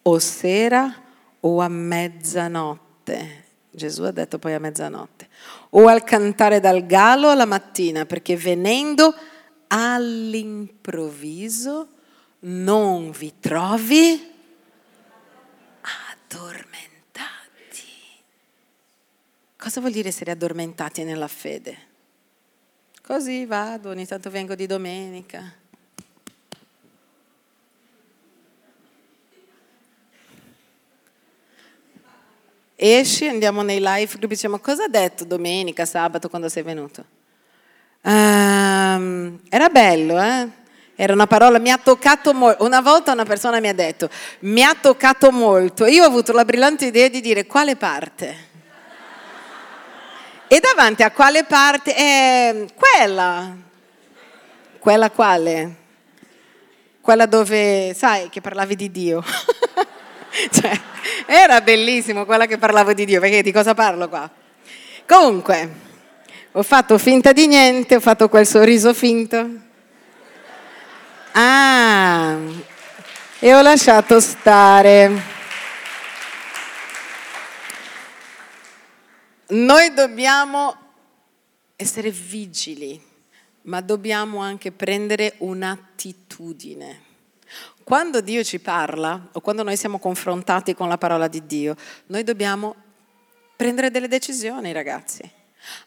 [0.03, 0.93] o sera
[1.41, 3.43] o a mezzanotte.
[3.71, 5.28] Gesù ha detto poi a mezzanotte
[5.71, 9.15] o al cantare dal gallo alla mattina, perché venendo
[9.67, 11.89] all'improvviso
[12.39, 14.31] non vi trovi
[15.81, 16.87] addormentati.
[19.57, 21.87] Cosa vuol dire essere addormentati nella fede?
[23.01, 25.53] Così vado, ogni tanto vengo di domenica.
[32.79, 37.03] Esci, andiamo nei live group, diciamo cosa ha detto domenica, sabato quando sei venuto?
[38.01, 40.47] Um, era bello, eh?
[40.95, 42.63] Era una parola, mi ha toccato molto.
[42.63, 44.09] Una volta una persona mi ha detto,
[44.39, 45.85] mi ha toccato molto.
[45.85, 48.47] Io ho avuto la brillante idea di dire quale parte?
[50.47, 51.95] E davanti a quale parte?
[51.95, 53.55] Eh, quella.
[54.79, 55.75] Quella quale?
[57.01, 59.23] Quella dove, sai, che parlavi di Dio.
[60.51, 60.79] cioè,
[61.25, 64.29] era bellissimo quella che parlavo di Dio, perché di cosa parlo qua?
[65.07, 65.87] Comunque,
[66.51, 69.67] ho fatto finta di niente, ho fatto quel sorriso finto
[71.31, 72.37] Ah,
[73.39, 75.37] e ho lasciato stare.
[79.49, 80.75] Noi dobbiamo
[81.75, 83.01] essere vigili,
[83.63, 87.01] ma dobbiamo anche prendere un'attitudine.
[87.83, 91.75] Quando Dio ci parla o quando noi siamo confrontati con la parola di Dio,
[92.07, 92.75] noi dobbiamo
[93.55, 95.29] prendere delle decisioni, ragazzi.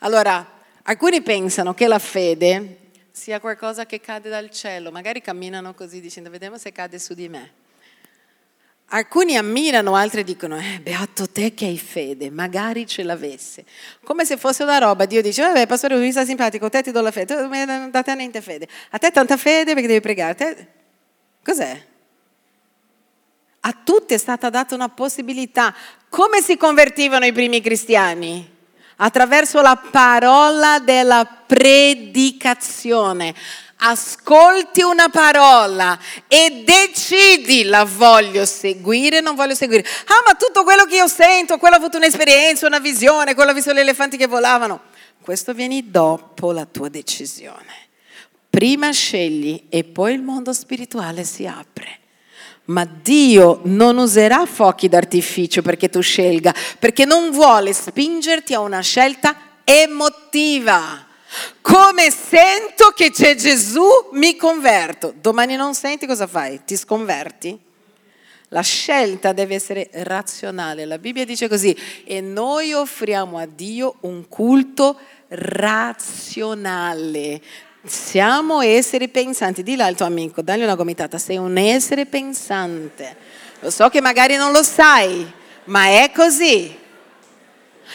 [0.00, 0.46] Allora,
[0.82, 2.78] alcuni pensano che la fede
[3.12, 4.90] sia qualcosa che cade dal cielo.
[4.90, 7.52] Magari camminano così dicendo vediamo se cade su di me.
[8.94, 13.64] Alcuni ammirano, altri dicono, eh, beato te che hai fede, magari ce l'avesse.
[14.04, 17.00] Come se fosse una roba, Dio dice, vabbè, pastore, mi sta simpatico, te ti do
[17.00, 18.68] la fede, non date a niente fede.
[18.90, 20.34] A te tanta fede perché devi pregare.
[20.34, 20.66] Te...
[21.45, 21.86] Cos'è?
[23.61, 25.74] A tutti è stata data una possibilità.
[26.09, 28.53] Come si convertivano i primi cristiani?
[28.97, 33.34] attraverso la parola della predicazione.
[33.84, 39.84] Ascolti una parola e decidi la voglio seguire o non voglio seguire.
[40.07, 43.55] Ah, ma tutto quello che io sento, quello ha avuto un'esperienza, una visione, quello ha
[43.55, 44.82] visto gli elefanti che volavano.
[45.20, 47.82] Questo viene dopo la tua decisione.
[48.53, 52.00] Prima scegli e poi il mondo spirituale si apre.
[52.66, 58.80] Ma Dio non userà fuochi d'artificio perché tu scelga, perché non vuole spingerti a una
[58.80, 59.34] scelta
[59.64, 61.07] emotiva.
[61.62, 65.14] Come sento che c'è Gesù, mi converto.
[65.18, 66.61] Domani non senti cosa fai?
[66.62, 67.59] Ti sconverti?
[68.48, 70.84] La scelta deve essere razionale.
[70.84, 71.74] La Bibbia dice così,
[72.05, 74.98] e noi offriamo a Dio un culto
[75.28, 76.20] razionale.
[77.85, 79.64] Siamo esseri pensanti.
[79.64, 83.16] Dillo al tuo amico, dagli una gomitata, sei un essere pensante.
[83.59, 85.30] Lo so che magari non lo sai,
[85.64, 86.78] ma è così.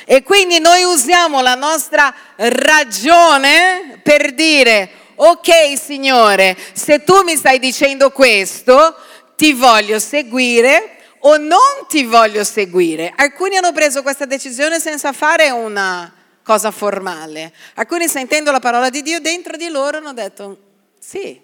[0.06, 7.58] E quindi noi usiamo la nostra ragione per dire, ok Signore, se tu mi stai
[7.58, 8.94] dicendo questo,
[9.38, 13.14] ti voglio seguire o non ti voglio seguire.
[13.16, 16.14] Alcuni hanno preso questa decisione senza fare una
[16.48, 17.52] cosa formale.
[17.74, 20.58] Alcuni sentendo la parola di Dio dentro di loro hanno detto
[20.98, 21.38] sì.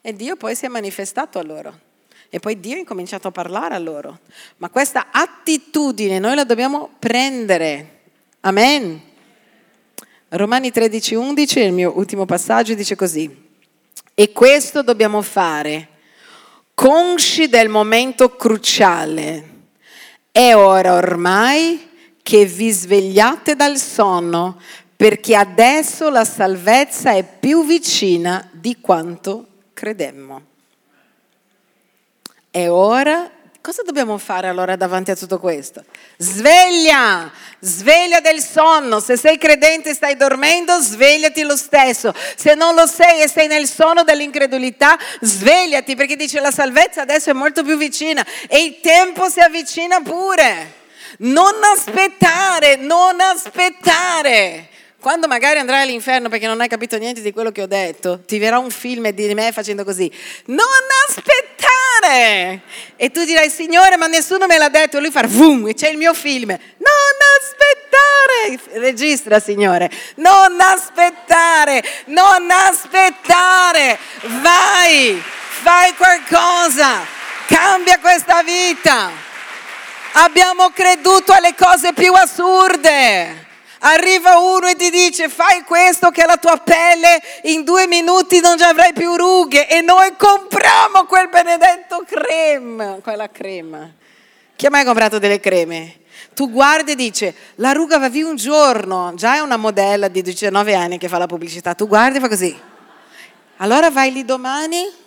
[0.00, 1.78] E Dio poi si è manifestato a loro.
[2.28, 4.18] E poi Dio ha incominciato a parlare a loro.
[4.56, 8.00] Ma questa attitudine noi la dobbiamo prendere.
[8.40, 9.00] Amen.
[10.30, 13.46] Romani 13, 11, il mio ultimo passaggio, dice così.
[14.14, 15.88] E questo dobbiamo fare,
[16.74, 19.56] consci del momento cruciale.
[20.32, 21.87] È ora ormai
[22.28, 24.60] che vi svegliate dal sonno,
[24.94, 30.42] perché adesso la salvezza è più vicina di quanto credemmo.
[32.50, 35.84] È ora Cosa dobbiamo fare allora davanti a tutto questo?
[36.16, 38.98] Sveglia, sveglia del sonno.
[38.98, 42.14] Se sei credente e stai dormendo, svegliati lo stesso.
[42.36, 47.28] Se non lo sei e sei nel sonno dell'incredulità, svegliati perché dice la salvezza adesso
[47.28, 50.78] è molto più vicina e il tempo si avvicina pure.
[51.18, 54.68] Non aspettare, non aspettare.
[55.00, 58.36] Quando magari andrai all'inferno perché non hai capito niente di quello che ho detto, ti
[58.38, 60.10] verrà un film di me facendo così.
[60.46, 60.66] Non
[61.08, 62.62] aspettare!
[62.96, 64.96] E tu dirai, Signore, ma nessuno me l'ha detto.
[64.96, 66.48] E lui fa, vum, c'è il mio film.
[66.48, 68.80] Non aspettare!
[68.80, 69.88] Registra, Signore.
[70.16, 73.98] Non aspettare, non aspettare.
[74.42, 75.22] Vai,
[75.62, 77.06] fai qualcosa.
[77.46, 79.27] Cambia questa vita.
[80.12, 83.46] Abbiamo creduto alle cose più assurde.
[83.80, 88.60] Arriva uno e ti dice fai questo che la tua pelle in due minuti non
[88.60, 93.88] avrai più rughe e noi compriamo quel benedetto crema, quella crema.
[94.56, 96.00] Chi ha mai comprato delle creme?
[96.34, 100.22] Tu guardi e dici la ruga va via un giorno, già è una modella di
[100.22, 102.60] 19 anni che fa la pubblicità, tu guardi e fa così.
[103.58, 105.06] Allora vai lì domani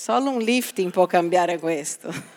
[0.00, 2.36] Solo un lifting può cambiare questo.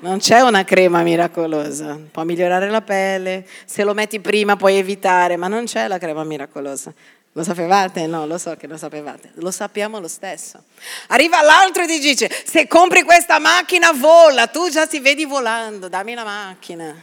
[0.00, 5.36] Non c'è una crema miracolosa, può migliorare la pelle, se lo metti prima puoi evitare,
[5.36, 6.94] ma non c'è la crema miracolosa.
[7.32, 8.06] Lo sapevate?
[8.06, 10.62] No, lo so che lo sapevate, lo sappiamo lo stesso.
[11.08, 15.88] Arriva l'altro e ti dice, se compri questa macchina vola, tu già ti vedi volando,
[15.88, 16.94] dammi la macchina.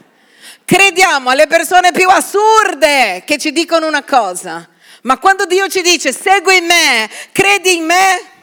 [0.64, 4.70] Crediamo alle persone più assurde che ci dicono una cosa,
[5.02, 8.35] Ma quando Dio ci dice segui me, credi in me,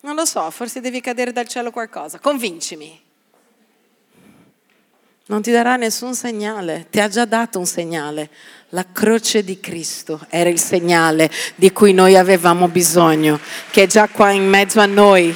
[0.00, 3.06] non lo so, forse devi cadere dal cielo qualcosa, convincimi.
[5.26, 8.30] Non ti darà nessun segnale, ti ha già dato un segnale.
[8.70, 13.38] La croce di Cristo era il segnale di cui noi avevamo bisogno,
[13.70, 15.34] che è già qua in mezzo a noi.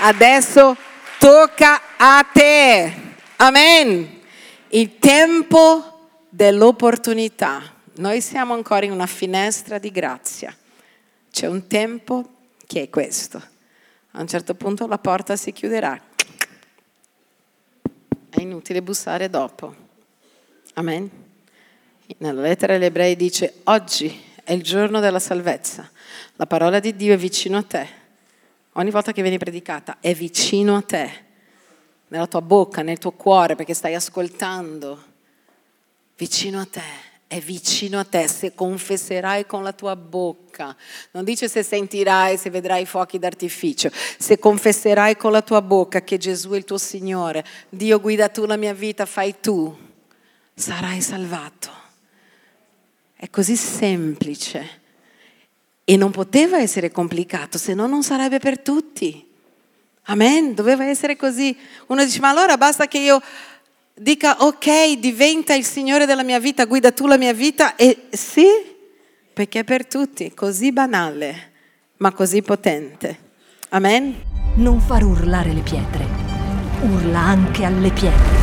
[0.00, 0.76] Adesso
[1.18, 2.92] tocca a te.
[3.36, 4.20] Amen.
[4.70, 7.62] Il tempo dell'opportunità.
[7.96, 10.56] Noi siamo ancora in una finestra di grazia.
[11.30, 12.31] C'è un tempo
[12.72, 13.36] che è questo.
[14.12, 16.00] A un certo punto la porta si chiuderà.
[18.30, 19.74] È inutile bussare dopo.
[20.74, 21.10] Amen.
[22.16, 25.90] Nella lettera agli ebrei dice, oggi è il giorno della salvezza.
[26.36, 28.00] La parola di Dio è vicino a te
[28.72, 31.24] ogni volta che viene predicata, è vicino a te,
[32.08, 35.02] nella tua bocca, nel tuo cuore, perché stai ascoltando,
[36.16, 40.76] vicino a te è vicino a te, se confesserai con la tua bocca,
[41.12, 46.18] non dice se sentirai, se vedrai fuochi d'artificio, se confesserai con la tua bocca che
[46.18, 49.74] Gesù è il tuo Signore, Dio guida tu la mia vita, fai tu,
[50.52, 51.70] sarai salvato.
[53.16, 54.80] È così semplice.
[55.84, 59.26] E non poteva essere complicato, se no non sarebbe per tutti.
[60.06, 61.56] Amen, doveva essere così.
[61.86, 63.22] Uno dice, ma allora basta che io
[63.94, 67.76] dica, ok, diventa il Signore della mia vita, guida tu la mia vita.
[67.76, 68.46] E sì,
[69.32, 71.52] perché è per tutti, così banale,
[71.98, 73.30] ma così potente.
[73.70, 74.14] Amen.
[74.56, 76.06] Non far urlare le pietre,
[76.82, 78.42] urla anche alle pietre.